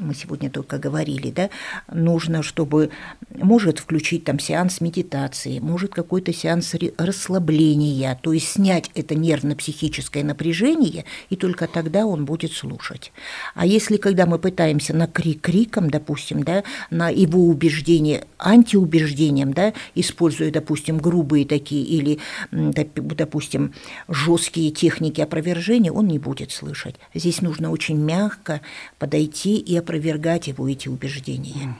мы 0.00 0.14
сегодня 0.14 0.48
только 0.48 0.78
говорили, 0.78 1.30
да, 1.30 1.50
нужно, 1.92 2.42
чтобы, 2.42 2.90
может 3.34 3.78
включить 3.78 4.24
там 4.24 4.38
сеанс 4.38 4.80
медитации, 4.80 5.58
может 5.58 5.92
какой-то 5.92 6.32
сеанс 6.32 6.74
расслабления, 6.96 8.18
то 8.22 8.32
есть 8.32 8.48
снять 8.48 8.90
это 8.94 9.14
нервно-психическое 9.14 10.24
напряжение, 10.24 11.04
и 11.28 11.36
только 11.36 11.66
тогда 11.66 12.06
он 12.06 12.24
будет 12.24 12.52
слушать. 12.52 13.12
А 13.54 13.66
если, 13.66 13.98
когда 13.98 14.24
мы 14.24 14.38
пытаемся 14.38 14.96
на 14.96 15.06
крик 15.06 15.42
криком, 15.42 15.90
допустим, 15.90 16.42
да, 16.42 16.64
на 16.90 17.10
его 17.10 17.46
убеждение 17.46 18.24
антиубеждением, 18.38 19.52
да, 19.52 19.74
используя, 19.94 20.50
допустим, 20.50 20.98
грубые 20.98 21.44
такие 21.44 21.84
или, 21.84 22.18
допустим, 22.50 23.74
жесткие 24.08 24.70
техники 24.70 25.20
опровержения, 25.20 25.92
он 25.92 26.06
не 26.08 26.18
будет 26.18 26.50
слышать. 26.50 26.96
Здесь 27.12 27.42
нужно 27.42 27.70
очень 27.70 27.98
мягко 27.98 28.62
подойти 28.98 29.56
и 29.58 29.81
опровергать 29.82 30.48
его 30.48 30.68
эти 30.68 30.88
убеждения. 30.88 31.76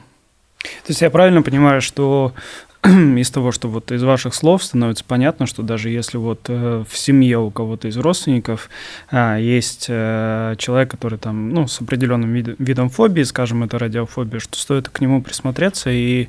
То 0.63 0.89
есть 0.89 1.01
я 1.01 1.11
правильно 1.11 1.43
понимаю, 1.43 1.81
что 1.81 2.33
из 3.17 3.31
того, 3.31 3.53
что 3.53 3.69
вот 3.69 3.93
из 3.93 4.03
ваших 4.03 4.35
слов 4.35 4.65
становится 4.65 5.05
понятно, 5.05 5.47
что 5.47 5.63
даже 5.63 5.89
если 5.89 6.17
вот 6.17 6.41
э, 6.49 6.85
в 6.89 6.99
семье 6.99 7.39
у 7.39 7.51
кого-то 7.51 7.87
из 7.87 7.97
родственников 7.97 8.69
а, 9.09 9.37
есть 9.37 9.87
э, 9.89 10.57
человек, 10.59 10.91
который 10.91 11.17
там, 11.17 11.51
ну, 11.51 11.69
с 11.69 11.81
определенным 11.81 12.33
вид, 12.33 12.57
видом 12.59 12.91
фобии, 12.91 13.23
скажем, 13.23 13.63
это 13.63 13.79
радиофобия, 13.79 14.41
что 14.41 14.59
стоит 14.59 14.89
к 14.89 15.01
нему 15.01 15.23
присмотреться 15.23 15.91
и 15.91 16.29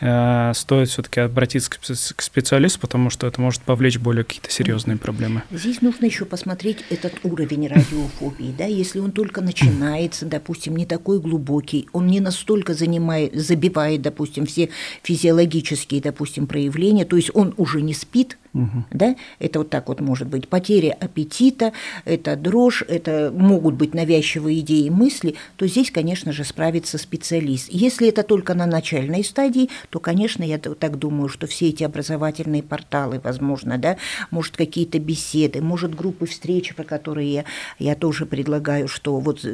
э, 0.00 0.52
стоит 0.54 0.88
все-таки 0.88 1.20
обратиться 1.20 1.70
к 1.70 2.22
специалисту, 2.22 2.80
потому 2.80 3.10
что 3.10 3.26
это 3.26 3.38
может 3.42 3.60
повлечь 3.60 3.98
более 3.98 4.24
какие-то 4.24 4.50
серьезные 4.50 4.96
проблемы. 4.96 5.42
Здесь 5.50 5.82
нужно 5.82 6.06
еще 6.06 6.24
посмотреть 6.24 6.78
этот 6.88 7.12
уровень 7.24 7.68
радиофобии, 7.68 8.54
да, 8.56 8.64
если 8.64 9.00
он 9.00 9.12
только 9.12 9.42
начинается, 9.42 10.24
допустим, 10.24 10.76
не 10.76 10.86
такой 10.86 11.20
глубокий, 11.20 11.88
он 11.92 12.06
не 12.06 12.20
настолько 12.20 12.72
занимает, 12.72 13.34
забивает, 13.34 14.00
допустим, 14.00 14.46
все 14.46 14.70
физиологические 15.02 15.89
физические, 15.90 16.00
допустим, 16.00 16.46
проявления, 16.46 17.04
то 17.04 17.16
есть 17.16 17.30
он 17.34 17.54
уже 17.56 17.82
не 17.82 17.94
спит, 17.94 18.38
угу. 18.54 18.84
да, 18.90 19.16
это 19.38 19.58
вот 19.60 19.70
так 19.70 19.88
вот 19.88 20.00
может 20.00 20.28
быть, 20.28 20.48
потеря 20.48 20.96
аппетита, 21.00 21.72
это 22.04 22.36
дрожь, 22.36 22.82
это 22.88 23.32
могут 23.34 23.74
быть 23.74 23.94
навязчивые 23.94 24.60
идеи 24.60 24.86
и 24.86 24.90
мысли, 24.90 25.34
то 25.56 25.66
здесь, 25.66 25.90
конечно 25.90 26.32
же, 26.32 26.44
справится 26.44 26.98
специалист. 26.98 27.68
Если 27.70 28.08
это 28.08 28.22
только 28.22 28.54
на 28.54 28.66
начальной 28.66 29.24
стадии, 29.24 29.68
то, 29.90 29.98
конечно, 29.98 30.44
я 30.44 30.58
так 30.58 30.98
думаю, 30.98 31.28
что 31.28 31.46
все 31.46 31.68
эти 31.68 31.84
образовательные 31.84 32.62
порталы, 32.62 33.20
возможно, 33.22 33.78
да, 33.78 33.96
может, 34.30 34.56
какие-то 34.56 34.98
беседы, 34.98 35.60
может, 35.60 35.94
группы 35.94 36.26
встречи, 36.26 36.74
про 36.74 36.84
которые 36.84 37.32
я, 37.32 37.44
я 37.78 37.94
тоже 37.94 38.26
предлагаю, 38.26 38.88
что 38.88 39.18
вот 39.18 39.44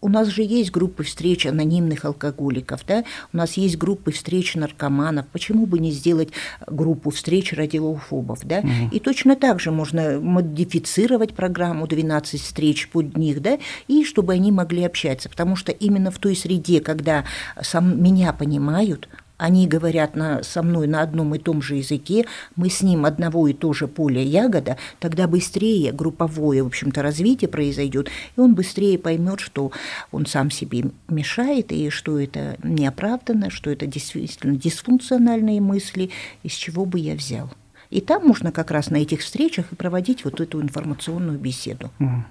у 0.00 0.08
нас 0.08 0.28
же 0.28 0.42
есть 0.42 0.70
группы 0.70 1.02
встреч 1.02 1.46
анонимных 1.46 2.04
алкоголиков, 2.04 2.80
да? 2.86 3.04
у 3.32 3.36
нас 3.36 3.54
есть 3.54 3.76
группы 3.76 4.12
встреч 4.12 4.54
наркоманов. 4.54 5.26
Почему 5.28 5.66
бы 5.66 5.78
не 5.78 5.90
сделать 5.90 6.30
группу 6.66 7.10
встреч 7.10 7.52
радиофобов? 7.52 8.40
Да? 8.44 8.58
Угу. 8.58 8.90
И 8.92 9.00
точно 9.00 9.34
так 9.34 9.60
же 9.60 9.70
можно 9.70 10.20
модифицировать 10.20 11.34
программу 11.34 11.86
12 11.86 12.40
встреч 12.40 12.88
под 12.88 13.16
них, 13.16 13.42
да? 13.42 13.58
и 13.88 14.04
чтобы 14.04 14.34
они 14.34 14.52
могли 14.52 14.84
общаться. 14.84 15.28
Потому 15.28 15.56
что 15.56 15.72
именно 15.72 16.10
в 16.10 16.18
той 16.18 16.36
среде, 16.36 16.80
когда 16.80 17.24
сам 17.60 18.00
меня 18.00 18.32
понимают, 18.32 19.08
они 19.38 19.66
говорят 19.66 20.16
на, 20.16 20.42
со 20.42 20.62
мной 20.62 20.86
на 20.86 21.00
одном 21.00 21.34
и 21.34 21.38
том 21.38 21.62
же 21.62 21.76
языке, 21.76 22.26
мы 22.56 22.68
с 22.68 22.82
ним 22.82 23.06
одного 23.06 23.48
и 23.48 23.54
то 23.54 23.72
же 23.72 23.86
поле 23.86 24.22
ягода, 24.22 24.76
тогда 24.98 25.26
быстрее 25.26 25.92
групповое, 25.92 26.62
в 26.62 26.66
общем-то, 26.66 27.02
развитие 27.02 27.48
произойдет, 27.48 28.10
и 28.36 28.40
он 28.40 28.54
быстрее 28.54 28.98
поймет, 28.98 29.40
что 29.40 29.72
он 30.10 30.26
сам 30.26 30.50
себе 30.50 30.90
мешает, 31.08 31.72
и 31.72 31.88
что 31.88 32.18
это 32.18 32.58
неоправданно, 32.62 33.48
что 33.48 33.70
это 33.70 33.86
действительно 33.86 34.56
дисфункциональные 34.56 35.60
мысли, 35.60 36.10
из 36.42 36.52
чего 36.52 36.84
бы 36.84 36.98
я 36.98 37.14
взял. 37.14 37.50
И 37.90 38.00
там 38.00 38.26
можно 38.26 38.52
как 38.52 38.70
раз 38.70 38.90
на 38.90 38.96
этих 38.96 39.20
встречах 39.20 39.72
и 39.72 39.76
проводить 39.76 40.24
вот 40.24 40.40
эту 40.40 40.60
информационную 40.60 41.38
беседу. 41.38 41.90
Угу. 42.00 42.24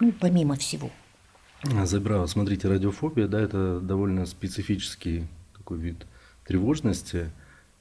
Ну, 0.00 0.12
помимо 0.18 0.54
всего. 0.56 0.90
Забираю, 1.84 2.26
смотрите, 2.26 2.68
радиофобия, 2.68 3.26
да, 3.26 3.38
это 3.38 3.80
довольно 3.80 4.24
специфический 4.24 5.26
такой 5.70 5.78
вид 5.78 6.06
тревожности. 6.44 7.30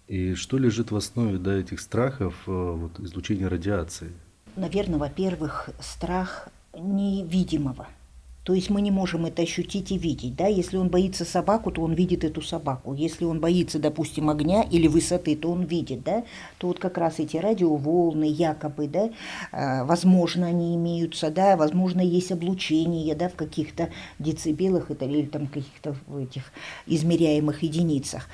И 0.07 0.35
что 0.35 0.57
лежит 0.57 0.91
в 0.91 0.95
основе 0.95 1.37
да, 1.37 1.55
этих 1.55 1.79
страхов 1.79 2.35
э, 2.47 2.51
вот, 2.51 2.99
излучения 2.99 3.49
радиации? 3.49 4.11
Наверное, 4.55 4.99
во-первых, 4.99 5.69
страх 5.79 6.49
невидимого– 6.73 7.87
то 8.43 8.53
есть 8.53 8.69
мы 8.69 8.81
не 8.81 8.89
можем 8.89 9.25
это 9.25 9.41
ощутить 9.41 9.91
и 9.91 9.97
видеть. 9.97 10.35
Да? 10.35 10.47
Если 10.47 10.77
он 10.77 10.89
боится 10.89 11.25
собаку, 11.25 11.71
то 11.71 11.81
он 11.81 11.93
видит 11.93 12.23
эту 12.23 12.41
собаку. 12.41 12.93
Если 12.93 13.25
он 13.25 13.39
боится, 13.39 13.79
допустим, 13.79 14.29
огня 14.29 14.63
или 14.63 14.87
высоты, 14.87 15.35
то 15.35 15.51
он 15.51 15.63
видит. 15.63 16.03
Да? 16.03 16.23
То 16.57 16.67
вот 16.67 16.79
как 16.79 16.97
раз 16.97 17.19
эти 17.19 17.37
радиоволны 17.37 18.23
якобы, 18.23 18.87
да, 18.87 19.09
а, 19.51 19.83
возможно, 19.83 20.47
они 20.47 20.75
имеются, 20.75 21.29
да, 21.29 21.57
возможно, 21.57 22.01
есть 22.01 22.31
облучение 22.31 23.13
да, 23.13 23.29
в 23.29 23.35
каких-то 23.35 23.89
децибелах 24.17 24.89
или 24.89 25.25
там 25.25 25.47
каких-то 25.47 25.95
этих 26.19 26.51
измеряемых 26.87 27.61
единицах. 27.61 28.27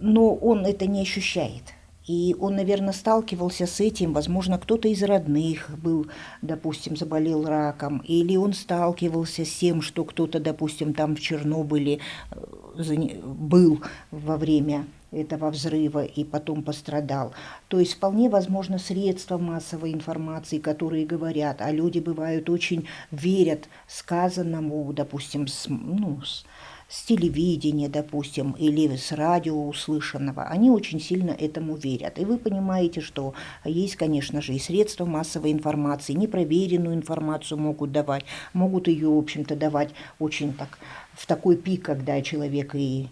Но 0.00 0.34
он 0.34 0.66
это 0.66 0.86
не 0.86 1.02
ощущает. 1.02 1.62
И 2.06 2.36
он, 2.38 2.54
наверное, 2.56 2.92
сталкивался 2.92 3.66
с 3.66 3.80
этим, 3.80 4.12
возможно, 4.12 4.58
кто-то 4.58 4.86
из 4.86 5.02
родных 5.02 5.70
был, 5.82 6.06
допустим, 6.40 6.96
заболел 6.96 7.44
раком, 7.44 7.98
или 7.98 8.36
он 8.36 8.52
сталкивался 8.52 9.44
с 9.44 9.52
тем, 9.52 9.82
что 9.82 10.04
кто-то, 10.04 10.38
допустим, 10.38 10.94
там 10.94 11.16
в 11.16 11.20
Чернобыле 11.20 11.98
э, 12.30 13.18
был 13.24 13.82
во 14.12 14.36
время 14.36 14.86
этого 15.12 15.50
взрыва 15.50 16.04
и 16.04 16.24
потом 16.24 16.62
пострадал. 16.62 17.32
То 17.68 17.78
есть 17.78 17.94
вполне 17.94 18.28
возможно 18.28 18.78
средства 18.78 19.38
массовой 19.38 19.92
информации, 19.92 20.58
которые 20.58 21.06
говорят, 21.06 21.60
а 21.60 21.70
люди 21.70 21.98
бывают 21.98 22.50
очень 22.50 22.86
верят 23.10 23.68
сказанному, 23.86 24.92
допустим, 24.92 25.46
с, 25.46 25.66
ну, 25.68 26.20
с, 26.22 26.44
с 26.88 27.04
телевидения, 27.04 27.88
допустим, 27.88 28.52
или 28.52 28.96
с 28.96 29.12
радио 29.12 29.66
услышанного, 29.66 30.44
они 30.44 30.70
очень 30.70 31.00
сильно 31.00 31.30
этому 31.30 31.76
верят. 31.76 32.18
И 32.18 32.24
вы 32.24 32.38
понимаете, 32.38 33.00
что 33.00 33.34
есть, 33.64 33.96
конечно 33.96 34.40
же, 34.40 34.54
и 34.54 34.58
средства 34.58 35.04
массовой 35.04 35.52
информации, 35.52 36.12
непроверенную 36.12 36.94
информацию 36.94 37.58
могут 37.58 37.90
давать, 37.90 38.24
могут 38.52 38.86
ее, 38.88 39.08
в 39.08 39.18
общем-то, 39.18 39.56
давать 39.56 39.90
очень 40.18 40.52
так 40.52 40.78
в 41.12 41.26
такой 41.26 41.56
пик, 41.56 41.84
когда 41.84 42.20
человек 42.22 42.74
и 42.74 43.08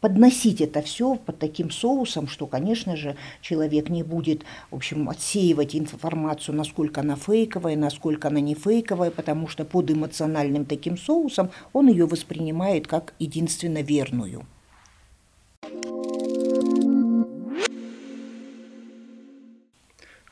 подносить 0.00 0.60
это 0.60 0.82
все 0.82 1.16
под 1.16 1.38
таким 1.38 1.70
соусом, 1.70 2.26
что, 2.26 2.46
конечно 2.46 2.96
же, 2.96 3.16
человек 3.40 3.88
не 3.88 4.02
будет, 4.02 4.44
в 4.70 4.76
общем, 4.76 5.08
отсеивать 5.08 5.76
информацию, 5.76 6.54
насколько 6.54 7.00
она 7.00 7.16
фейковая, 7.16 7.76
насколько 7.76 8.28
она 8.28 8.40
не 8.40 8.54
фейковая, 8.54 9.10
потому 9.10 9.48
что 9.48 9.64
под 9.64 9.90
эмоциональным 9.90 10.64
таким 10.64 10.96
соусом 10.96 11.50
он 11.72 11.88
ее 11.88 12.06
воспринимает 12.06 12.86
как 12.86 13.14
единственно 13.18 13.82
верную. 13.82 14.46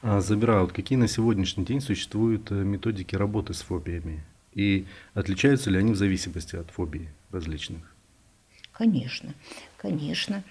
А, 0.01 0.21
Забираю, 0.21 0.63
вот 0.63 0.73
какие 0.73 0.97
на 0.97 1.09
сегодняшний 1.09 1.65
день 1.65 1.81
существуют 1.81 2.51
э, 2.53 2.55
методики 2.55 3.17
работы 3.17 3.53
с 3.53 3.63
фобиями? 3.63 4.25
И 4.55 4.87
отличаются 5.13 5.71
ли 5.71 5.79
они 5.79 5.93
в 5.93 5.97
зависимости 5.97 6.57
от 6.57 6.71
фобий 6.71 7.09
различных? 7.31 7.98
Конечно, 8.79 9.35
конечно. 9.77 10.45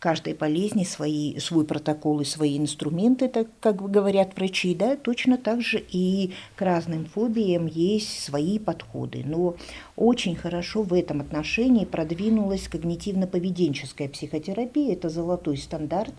Каждой 0.00 0.34
болезни 0.34 0.82
свои, 0.82 1.38
свой 1.38 1.64
протокол 1.64 2.20
и 2.20 2.24
свои 2.24 2.58
инструменты, 2.58 3.28
так 3.28 3.46
как 3.60 3.76
говорят 3.90 4.36
врачи, 4.36 4.74
да, 4.74 4.96
точно 4.96 5.38
так 5.38 5.60
же 5.60 5.82
и 5.88 6.32
к 6.56 6.62
разным 6.62 7.06
фобиям 7.06 7.66
есть 7.66 8.22
свои 8.22 8.58
подходы. 8.58 9.22
Но 9.24 9.56
очень 9.94 10.34
хорошо 10.34 10.82
в 10.82 10.92
этом 10.92 11.20
отношении 11.20 11.84
продвинулась 11.84 12.68
когнитивно-поведенческая 12.68 14.08
психотерапия, 14.08 14.92
это 14.92 15.08
золотой 15.08 15.56
стандарт 15.56 16.14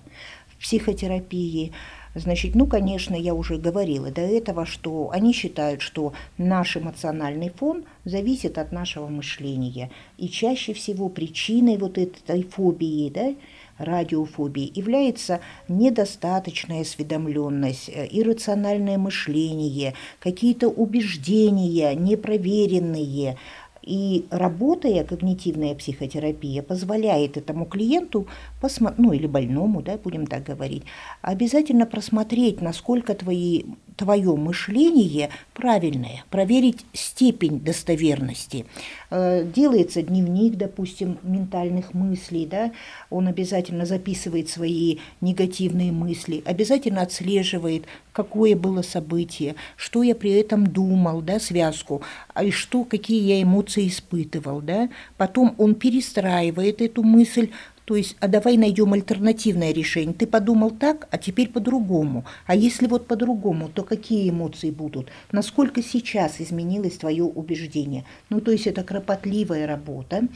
в 0.48 0.62
психотерапии. 0.62 1.74
Значит, 2.16 2.56
ну, 2.56 2.66
конечно, 2.66 3.16
я 3.16 3.34
уже 3.36 3.58
говорила 3.58 4.10
до 4.12 4.22
этого, 4.22 4.66
что 4.66 5.12
они 5.12 5.32
считают, 5.32 5.82
что 5.82 6.13
наш 6.38 6.75
эмоциональный 6.75 7.50
фон 7.50 7.86
зависит 8.04 8.58
от 8.58 8.72
нашего 8.72 9.08
мышления. 9.08 9.92
И 10.18 10.28
чаще 10.28 10.74
всего 10.74 11.10
причиной 11.10 11.78
вот 11.78 11.98
этой 11.98 12.44
фобии, 12.44 13.10
да, 13.10 13.36
радиофобии 13.80 14.72
является 14.75 15.39
недостаточная 15.68 16.82
осведомленность, 16.82 17.89
э, 17.89 18.08
иррациональное 18.12 18.98
мышление, 18.98 19.94
какие-то 20.19 20.67
убеждения 20.67 21.95
непроверенные, 21.95 23.38
и 23.82 24.26
работая 24.30 25.04
когнитивная 25.04 25.76
психотерапия 25.76 26.62
позволяет 26.62 27.38
этому 27.38 27.65
клиенту, 27.65 28.28
посмо... 28.62 28.94
ну 28.98 29.13
или 29.13 29.28
больному, 29.28 29.82
да, 29.82 29.98
будем 29.98 30.28
так 30.28 30.44
говорить, 30.44 30.84
обязательно 31.22 31.86
просмотреть, 31.86 32.62
насколько 32.62 33.13
твои 33.13 33.63
твое 34.00 34.34
мышление 34.34 35.30
правильное, 35.54 36.24
проверить 36.30 36.86
степень 36.94 37.60
достоверности. 37.60 38.66
Э, 39.12 39.44
делается 39.44 40.02
дневник, 40.02 40.56
допустим, 40.56 41.18
ментальных 41.22 41.94
мыслей, 41.94 42.46
да, 42.46 42.72
он 43.10 43.28
обязательно 43.28 43.86
записывает 43.86 44.48
свои 44.50 45.00
негативные 45.20 45.92
мысли, 45.92 46.42
обязательно 46.46 47.02
отслеживает, 47.02 47.84
какое 48.14 48.56
было 48.56 48.84
событие, 48.84 49.56
что 49.76 50.02
я 50.02 50.16
при 50.16 50.32
этом 50.32 50.66
думал, 50.66 51.22
да, 51.22 51.38
связку, 51.38 52.02
а 52.34 52.46
и 52.46 52.52
что, 52.52 52.86
какие 52.86 53.22
я 53.22 53.44
эмоции 53.44 53.90
испытывал, 53.90 54.62
да. 54.62 54.90
Потом 55.18 55.56
он 55.58 55.76
перестраивает 55.76 56.82
эту 56.82 57.04
мысль 57.04 57.50
то 57.89 57.95
есть, 57.95 58.15
а 58.19 58.28
давай 58.28 58.56
найдем 58.56 58.93
альтернативное 58.93 59.71
решение. 59.71 60.13
Ты 60.13 60.28
подумал 60.28 60.69
так, 60.69 61.08
а 61.10 61.17
теперь 61.17 61.49
по-другому. 61.49 62.23
А 62.45 62.54
если 62.54 62.86
вот 62.86 63.08
по-другому, 63.08 63.67
то 63.67 63.82
какие 63.82 64.30
эмоции 64.30 64.69
будут? 64.69 65.10
Насколько 65.32 65.82
сейчас 65.82 66.39
изменилось 66.39 66.99
твое 66.99 67.23
убеждение? 67.23 68.06
Ну, 68.30 68.41
то 68.41 68.52
есть 68.52 68.67
это 68.67 68.84
кропотливая 68.84 69.65
работа 69.65 70.28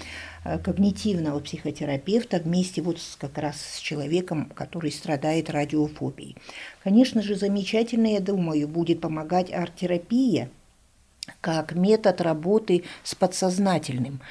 э, 0.45 0.57
когнитивного 0.57 1.39
психотерапевта 1.41 2.39
вместе 2.39 2.81
вот 2.81 2.99
с, 2.99 3.17
как 3.17 3.37
раз 3.37 3.61
с 3.61 3.77
человеком, 3.77 4.51
который 4.55 4.91
страдает 4.91 5.51
радиофобией. 5.51 6.35
Конечно 6.83 7.21
же, 7.21 7.35
замечательно, 7.35 8.07
я 8.07 8.19
думаю, 8.19 8.67
будет 8.67 8.99
помогать 8.99 9.53
арт-терапия, 9.53 10.49
как 11.41 11.73
метод 11.73 12.21
работы 12.21 12.83
с 13.03 13.15
подсознательным. 13.15 14.21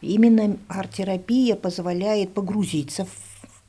Именно 0.00 0.58
арт-терапия 0.68 1.56
позволяет 1.56 2.34
погрузиться 2.34 3.04
в 3.04 3.25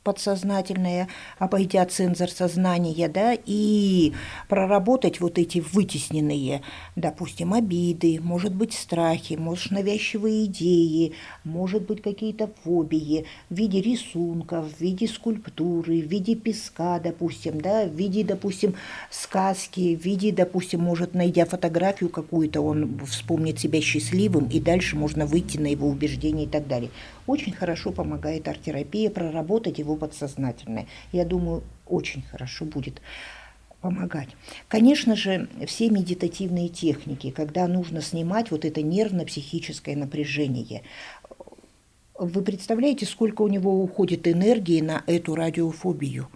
подсознательное, 0.08 1.06
обойдя 1.38 1.84
цензор 1.84 2.30
сознания, 2.30 3.08
да, 3.08 3.36
и 3.44 4.14
проработать 4.48 5.20
вот 5.20 5.38
эти 5.38 5.58
вытесненные, 5.58 6.62
допустим, 6.96 7.52
обиды, 7.52 8.18
может 8.22 8.54
быть, 8.54 8.72
страхи, 8.72 9.34
может, 9.34 9.70
навязчивые 9.70 10.46
идеи, 10.46 11.12
может 11.44 11.82
быть, 11.82 12.00
какие-то 12.00 12.48
фобии 12.64 13.26
в 13.50 13.54
виде 13.54 13.82
рисунков, 13.82 14.64
в 14.78 14.80
виде 14.80 15.06
скульптуры, 15.06 16.00
в 16.00 16.06
виде 16.06 16.34
песка, 16.34 16.98
допустим, 17.00 17.60
да, 17.60 17.84
в 17.84 17.92
виде, 17.94 18.24
допустим, 18.24 18.76
сказки, 19.10 19.94
в 19.94 20.02
виде, 20.02 20.32
допустим, 20.32 20.80
может, 20.80 21.12
найдя 21.12 21.44
фотографию 21.44 22.08
какую-то, 22.08 22.62
он 22.62 22.98
вспомнит 23.04 23.60
себя 23.60 23.82
счастливым, 23.82 24.46
и 24.46 24.58
дальше 24.58 24.96
можно 24.96 25.26
выйти 25.26 25.58
на 25.58 25.66
его 25.66 25.86
убеждения 25.86 26.44
и 26.44 26.48
так 26.48 26.66
далее. 26.66 26.90
Очень 27.26 27.52
хорошо 27.52 27.92
помогает 27.92 28.48
арт-терапия 28.48 29.10
проработать 29.10 29.78
его 29.78 29.96
подсознательное. 29.98 30.86
Я 31.12 31.24
думаю, 31.24 31.62
очень 31.86 32.22
хорошо 32.22 32.64
будет 32.64 33.02
помогать. 33.80 34.28
Конечно 34.66 35.14
же, 35.14 35.48
все 35.66 35.90
медитативные 35.90 36.68
техники, 36.68 37.30
когда 37.30 37.66
нужно 37.68 38.00
снимать 38.02 38.50
вот 38.50 38.64
это 38.64 38.82
нервно-психическое 38.82 39.96
напряжение. 39.96 40.82
Вы 42.18 42.42
представляете, 42.42 43.06
сколько 43.06 43.42
у 43.42 43.48
него 43.48 43.82
уходит 43.82 44.26
энергии 44.26 44.80
на 44.80 45.04
эту 45.06 45.36
радиофобию? 45.36 46.28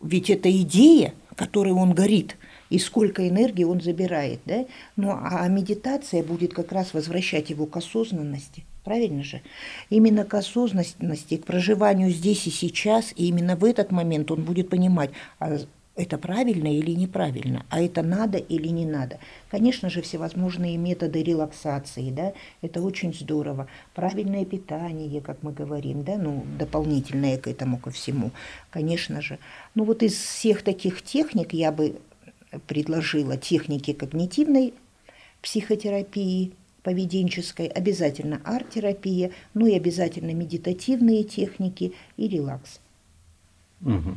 Ведь 0.00 0.30
это 0.30 0.48
идея, 0.62 1.12
которой 1.34 1.72
он 1.72 1.92
горит, 1.92 2.36
и 2.70 2.78
сколько 2.78 3.26
энергии 3.28 3.64
он 3.64 3.80
забирает. 3.80 4.40
Да? 4.44 4.66
Ну 4.96 5.10
а 5.10 5.48
медитация 5.48 6.22
будет 6.22 6.54
как 6.54 6.70
раз 6.70 6.94
возвращать 6.94 7.50
его 7.50 7.66
к 7.66 7.76
осознанности. 7.76 8.64
Правильно 8.84 9.22
же? 9.22 9.42
Именно 9.90 10.24
к 10.24 10.34
осознанности, 10.34 11.36
к 11.36 11.44
проживанию 11.44 12.10
здесь 12.10 12.46
и 12.46 12.50
сейчас, 12.50 13.12
и 13.16 13.26
именно 13.28 13.56
в 13.56 13.64
этот 13.64 13.90
момент 13.90 14.30
он 14.30 14.44
будет 14.44 14.70
понимать, 14.70 15.10
а 15.38 15.58
это 15.98 16.16
правильно 16.16 16.68
или 16.68 16.92
неправильно, 16.92 17.66
а 17.70 17.82
это 17.82 18.02
надо 18.02 18.38
или 18.38 18.68
не 18.68 18.86
надо. 18.86 19.18
Конечно 19.50 19.90
же, 19.90 20.00
всевозможные 20.00 20.76
методы 20.76 21.24
релаксации, 21.24 22.10
да, 22.10 22.34
это 22.62 22.80
очень 22.80 23.12
здорово. 23.12 23.66
Правильное 23.94 24.44
питание, 24.44 25.20
как 25.20 25.42
мы 25.42 25.52
говорим, 25.52 26.04
да, 26.04 26.16
ну, 26.16 26.44
дополнительное 26.56 27.36
к 27.36 27.48
этому, 27.48 27.78
ко 27.78 27.90
всему, 27.90 28.30
конечно 28.70 29.20
же. 29.20 29.40
Ну, 29.74 29.82
вот 29.82 30.04
из 30.04 30.14
всех 30.14 30.62
таких 30.62 31.02
техник 31.02 31.52
я 31.52 31.72
бы 31.72 31.96
предложила 32.68 33.36
техники 33.36 33.92
когнитивной 33.92 34.74
психотерапии– 35.42 36.52
поведенческой, 36.82 37.66
обязательно 37.66 38.40
арт-терапия, 38.44 39.32
ну 39.54 39.66
и 39.66 39.74
обязательно 39.74 40.32
медитативные 40.32 41.24
техники 41.24 41.94
и 42.16 42.28
релакс. 42.28 42.80
Угу. 43.82 44.16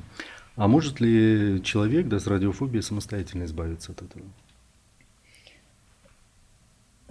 А 0.56 0.68
может 0.68 1.00
ли 1.00 1.62
человек 1.64 2.08
да, 2.08 2.20
с 2.20 2.28
радиофобией 2.28 2.84
самостоятельно 2.84 3.46
избавиться 3.46 3.92
от 3.92 4.02
этого? 4.02 4.26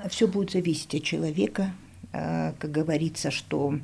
Все 0.09 0.27
будет 0.27 0.51
зависеть 0.51 0.95
от 0.95 1.03
человека. 1.03 1.73
А, 2.13 2.55
как 2.59 2.71
говорится, 2.71 3.31
что 3.31 3.79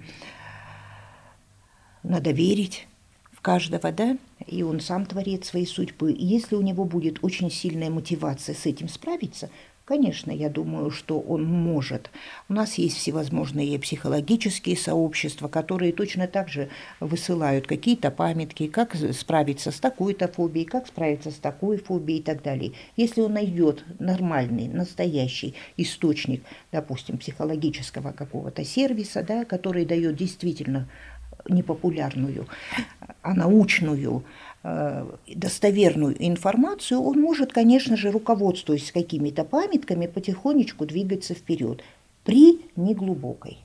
надо 2.02 2.31
верить 2.31 2.87
в 3.33 3.40
каждого, 3.40 3.92
да, 3.92 4.16
и 4.46 4.62
он 4.62 4.81
сам 4.81 5.07
творит 5.07 5.44
свои 5.44 5.66
судьбы. 5.66 6.12
И 6.12 6.24
если 6.24 6.55
у 6.55 6.62
него 6.62 6.85
будет 6.85 7.18
очень 7.22 7.50
сильная 7.50 7.90
мотивация 7.90 8.55
с 8.55 8.66
этим 8.66 8.88
справиться, 8.88 9.50
Конечно, 9.87 10.33
я 10.33 10.51
думаю, 10.51 10.90
что 10.90 11.20
он 11.20 11.44
может. 11.44 12.11
У 12.49 12.55
нас 12.55 12.75
есть 12.75 12.96
всевозможные 12.96 13.79
психологические 13.79 14.77
сообщества, 14.77 15.46
которые 15.46 15.92
точно 15.92 16.27
так 16.27 16.49
же 16.49 16.70
высылают 16.99 17.68
какие-то 17.68 18.11
памятки, 18.11 18.66
как 18.66 18.96
справиться 18.96 19.70
с 19.70 19.79
такой-то 19.79 20.27
фобией, 20.27 20.66
как 20.66 20.88
справиться 20.88 21.31
с 21.31 21.37
такой 21.37 21.77
фобией 21.77 22.18
и 22.18 22.22
так 22.25 22.42
далее. 22.42 22.72
Если 22.96 23.20
он 23.20 23.35
найдет 23.35 23.85
нормальный, 24.01 24.66
настоящий 24.66 25.55
источник, 25.77 26.42
допустим, 26.72 27.16
психологического 27.16 28.11
какого-то 28.11 28.64
сервиса, 28.64 29.22
да, 29.22 29.44
который 29.44 29.85
дает 29.85 30.16
действительно 30.16 30.88
непопулярную, 31.49 32.49
а 33.22 33.35
научную 33.35 34.25
Э, 34.25 34.45
достоверную 35.26 36.16
информацию, 36.26 37.00
он 37.00 37.20
может, 37.20 37.52
конечно 37.52 37.96
же, 37.96 38.11
руководствуясь 38.11 38.92
какими-то 38.92 39.44
памятками, 39.44 40.07
потихонечку 40.07 40.87
двигаться 40.87 41.35
вперед 41.35 41.83
при 42.24 42.61
неглубокой, 42.74 43.59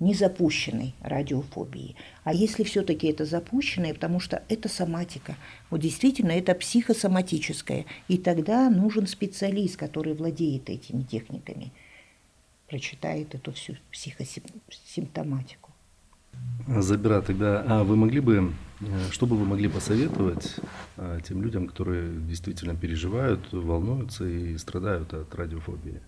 незапущенной 0.00 0.94
радиофобии. 1.02 1.94
А 2.24 2.32
если 2.34 2.64
все-таки 2.64 3.06
это 3.06 3.24
запущенное, 3.24 3.94
потому 3.94 4.18
что 4.18 4.42
это 4.48 4.68
соматика, 4.68 5.36
вот 5.70 5.80
действительно 5.80 6.32
это 6.32 6.54
психосоматическое, 6.54 7.84
и 8.08 8.18
тогда 8.18 8.70
нужен 8.70 9.06
специалист, 9.06 9.76
который 9.76 10.14
владеет 10.14 10.68
этими 10.68 11.02
техниками, 11.02 11.70
прочитает 12.68 13.34
эту 13.34 13.52
всю 13.52 13.76
психосимптоматику. 13.92 15.70
Забира, 16.66 17.20
тогда 17.20 17.64
а 17.66 17.84
вы 17.84 17.96
могли 17.96 18.20
бы, 18.20 18.36
э, 18.36 18.69
что 19.10 19.26
бы 19.26 19.36
вы 19.36 19.44
могли 19.44 19.68
посоветовать 19.68 20.56
а, 20.96 21.20
тем 21.20 21.42
людям, 21.42 21.66
которые 21.66 22.10
действительно 22.20 22.74
переживают, 22.74 23.52
волнуются 23.52 24.26
и 24.26 24.56
страдают 24.56 25.12
от 25.12 25.34
радиофобии? 25.34 26.00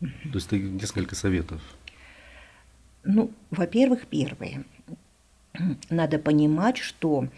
То 0.00 0.34
есть 0.34 0.50
несколько 0.52 1.14
советов. 1.14 1.60
Ну, 3.04 3.30
во-первых, 3.50 4.06
первое. 4.06 4.64
Надо 5.90 6.18
понимать, 6.18 6.78
что 6.78 7.28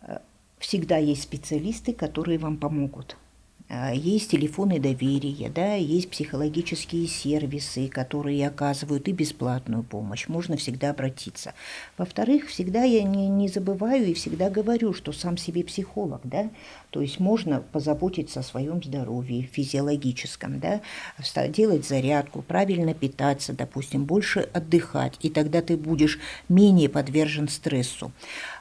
э, 0.00 0.18
всегда 0.58 0.96
есть 0.96 1.22
специалисты, 1.22 1.92
которые 1.92 2.38
вам 2.38 2.56
помогут. 2.56 3.16
А, 3.74 3.90
есть 3.94 4.30
телефоны 4.30 4.78
доверия, 4.78 5.48
да, 5.48 5.76
есть 5.76 6.10
психологические 6.10 7.06
сервисы, 7.06 7.88
которые 7.88 8.46
оказывают 8.46 9.08
и 9.08 9.12
бесплатную 9.12 9.82
помощь. 9.82 10.28
Можно 10.28 10.58
всегда 10.58 10.90
обратиться. 10.90 11.54
Во-вторых, 11.96 12.48
всегда 12.48 12.82
я 12.82 13.02
не, 13.02 13.28
не 13.28 13.48
забываю 13.48 14.04
и 14.08 14.12
всегда 14.12 14.50
говорю, 14.50 14.92
что 14.92 15.12
сам 15.12 15.38
себе 15.38 15.64
психолог, 15.64 16.20
да, 16.24 16.50
то 16.90 17.00
есть 17.00 17.18
можно 17.18 17.62
позаботиться 17.62 18.40
о 18.40 18.42
своем 18.42 18.82
здоровье 18.82 19.48
физиологическом, 19.50 20.60
да, 20.60 20.82
делать 21.48 21.88
зарядку, 21.88 22.42
правильно 22.42 22.92
питаться, 22.92 23.54
допустим, 23.54 24.04
больше 24.04 24.40
отдыхать, 24.52 25.16
и 25.20 25.30
тогда 25.30 25.62
ты 25.62 25.78
будешь 25.78 26.20
менее 26.50 26.90
подвержен 26.90 27.48
стрессу. 27.48 28.12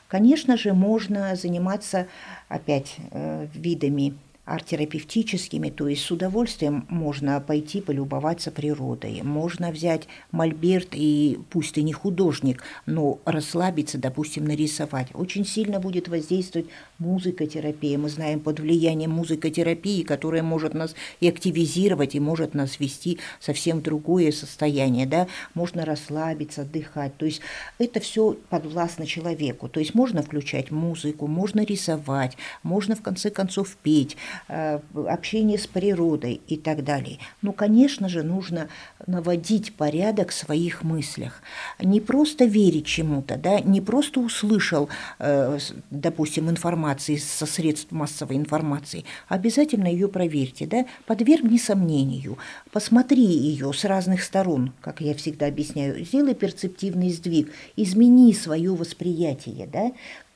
Конечно 0.07 0.55
же, 0.55 0.73
можно 0.73 1.35
заниматься 1.35 2.07
опять 2.47 2.95
э, 3.11 3.47
видами 3.53 4.13
арт-терапевтическими, 4.51 5.69
то 5.69 5.87
есть 5.87 6.03
с 6.03 6.11
удовольствием 6.11 6.85
можно 6.89 7.39
пойти 7.39 7.81
полюбоваться 7.81 8.51
природой. 8.51 9.21
Можно 9.23 9.71
взять 9.71 10.07
мольберт 10.31 10.89
и, 10.91 11.39
пусть 11.49 11.75
ты 11.75 11.83
не 11.83 11.93
художник, 11.93 12.63
но 12.85 13.19
расслабиться, 13.25 13.97
допустим, 13.97 14.45
нарисовать. 14.45 15.07
Очень 15.13 15.45
сильно 15.45 15.79
будет 15.79 16.07
воздействовать 16.07 16.67
музыкотерапия. 16.99 17.97
Мы 17.97 18.09
знаем 18.09 18.39
под 18.39 18.59
влиянием 18.59 19.11
музыкотерапии, 19.11 20.03
которая 20.03 20.43
может 20.43 20.73
нас 20.73 20.95
и 21.19 21.29
активизировать, 21.29 22.15
и 22.15 22.19
может 22.19 22.53
нас 22.53 22.79
вести 22.79 23.19
совсем 23.39 23.79
в 23.79 23.83
другое 23.83 24.31
состояние. 24.31 25.05
Да? 25.05 25.27
Можно 25.53 25.85
расслабиться, 25.85 26.61
отдыхать. 26.61 27.15
То 27.17 27.25
есть 27.25 27.41
это 27.79 27.99
все 27.99 28.37
подвластно 28.49 29.05
человеку. 29.05 29.69
То 29.69 29.79
есть 29.79 29.95
можно 29.95 30.21
включать 30.21 30.71
музыку, 30.71 31.27
можно 31.27 31.63
рисовать, 31.63 32.37
можно 32.63 32.95
в 32.95 33.01
конце 33.01 33.29
концов 33.29 33.75
петь, 33.81 34.17
общение 34.47 35.57
с 35.57 35.67
природой 35.67 36.41
и 36.47 36.57
так 36.57 36.83
далее. 36.83 37.19
Ну, 37.41 37.53
конечно 37.53 38.09
же, 38.09 38.23
нужно 38.23 38.67
наводить 39.07 39.73
порядок 39.75 40.29
в 40.29 40.33
своих 40.33 40.83
мыслях. 40.83 41.41
Не 41.79 42.01
просто 42.01 42.45
верить 42.45 42.85
чему-то, 42.85 43.37
да, 43.37 43.59
не 43.59 43.81
просто 43.81 44.19
услышал, 44.19 44.89
э, 45.19 45.57
допустим, 45.89 46.49
информации 46.49 47.15
со 47.15 47.45
средств 47.45 47.91
массовой 47.91 48.35
информации, 48.35 49.05
обязательно 49.27 49.87
ее 49.87 50.07
проверьте, 50.07 50.65
да, 50.65 50.85
подвергни 51.05 51.57
сомнению, 51.57 52.37
посмотри 52.71 53.23
ее 53.23 53.71
с 53.73 53.85
разных 53.85 54.23
сторон, 54.23 54.73
как 54.81 55.01
я 55.01 55.15
всегда 55.15 55.47
объясняю, 55.47 56.03
сделай 56.03 56.35
перцептивный 56.35 57.11
сдвиг, 57.11 57.51
измени 57.75 58.33
свое 58.33 58.73
восприятие, 58.73 59.67
да, 59.67 59.91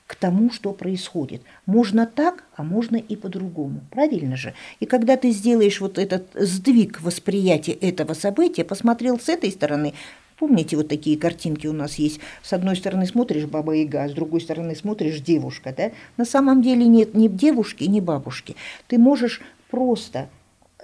к 0.07 0.15
тому, 0.15 0.51
что 0.51 0.71
происходит. 0.71 1.41
Можно 1.65 2.05
так, 2.05 2.43
а 2.55 2.63
можно 2.63 2.95
и 2.95 3.15
по-другому. 3.15 3.81
Правильно 3.89 4.35
же? 4.35 4.53
И 4.79 4.85
когда 4.85 5.17
ты 5.17 5.31
сделаешь 5.31 5.81
вот 5.81 5.97
этот 5.97 6.27
сдвиг 6.35 7.01
восприятия 7.01 7.73
этого 7.73 8.13
события, 8.13 8.63
посмотрел 8.63 9.19
с 9.19 9.29
этой 9.29 9.51
стороны, 9.51 9.93
Помните, 10.37 10.75
вот 10.75 10.89
такие 10.89 11.17
картинки 11.17 11.65
у 11.65 11.71
нас 11.71 11.95
есть. 11.95 12.19
С 12.43 12.51
одной 12.51 12.75
стороны 12.75 13.05
смотришь 13.05 13.45
баба 13.45 13.71
Яга, 13.71 14.03
а 14.03 14.09
с 14.09 14.11
другой 14.11 14.41
стороны 14.41 14.75
смотришь 14.75 15.21
девушка. 15.21 15.73
Да? 15.75 15.91
На 16.17 16.25
самом 16.25 16.61
деле 16.61 16.85
нет 16.85 17.13
ни 17.13 17.29
девушки, 17.29 17.85
ни 17.85 18.01
бабушки. 18.01 18.57
Ты 18.87 18.97
можешь 18.97 19.39
просто 19.71 20.27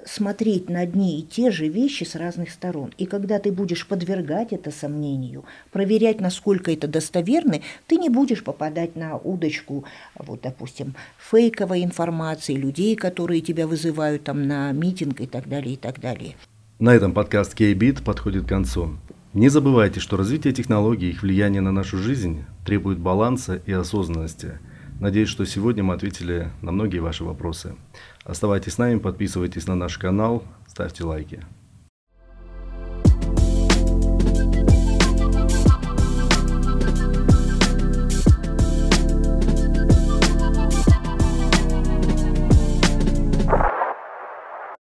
смотреть 0.05 0.69
на 0.69 0.81
одни 0.81 1.19
и 1.19 1.23
те 1.23 1.51
же 1.51 1.67
вещи 1.67 2.03
с 2.03 2.15
разных 2.15 2.51
сторон. 2.51 2.91
И 2.97 3.05
когда 3.05 3.39
ты 3.39 3.51
будешь 3.51 3.87
подвергать 3.87 4.53
это 4.53 4.71
сомнению, 4.71 5.45
проверять, 5.71 6.21
насколько 6.21 6.71
это 6.71 6.87
достоверно, 6.87 7.61
ты 7.87 7.97
не 7.97 8.09
будешь 8.09 8.43
попадать 8.43 8.95
на 8.95 9.17
удочку, 9.17 9.85
вот, 10.15 10.41
допустим, 10.41 10.95
фейковой 11.17 11.83
информации, 11.83 12.55
людей, 12.55 12.95
которые 12.95 13.41
тебя 13.41 13.67
вызывают 13.67 14.23
там 14.23 14.47
на 14.47 14.71
митинг 14.71 15.21
и 15.21 15.27
так 15.27 15.47
далее, 15.47 15.73
и 15.73 15.77
так 15.77 15.99
далее. 15.99 16.35
На 16.79 16.95
этом 16.95 17.13
подкаст 17.13 17.53
K-Bit 17.55 18.03
подходит 18.03 18.45
к 18.45 18.49
концу. 18.49 18.97
Не 19.33 19.47
забывайте, 19.47 19.99
что 19.99 20.17
развитие 20.17 20.51
технологий 20.51 21.07
и 21.07 21.11
их 21.11 21.21
влияние 21.21 21.61
на 21.61 21.71
нашу 21.71 21.97
жизнь 21.97 22.43
требует 22.65 22.99
баланса 22.99 23.61
и 23.65 23.71
осознанности. 23.71 24.59
Надеюсь, 25.01 25.29
что 25.29 25.45
сегодня 25.45 25.83
мы 25.83 25.95
ответили 25.95 26.51
на 26.61 26.71
многие 26.71 26.99
ваши 26.99 27.23
вопросы. 27.23 27.75
Оставайтесь 28.23 28.73
с 28.73 28.77
нами, 28.77 28.99
подписывайтесь 28.99 29.65
на 29.65 29.73
наш 29.73 29.97
канал, 29.97 30.43
ставьте 30.67 31.03
лайки. 31.03 31.43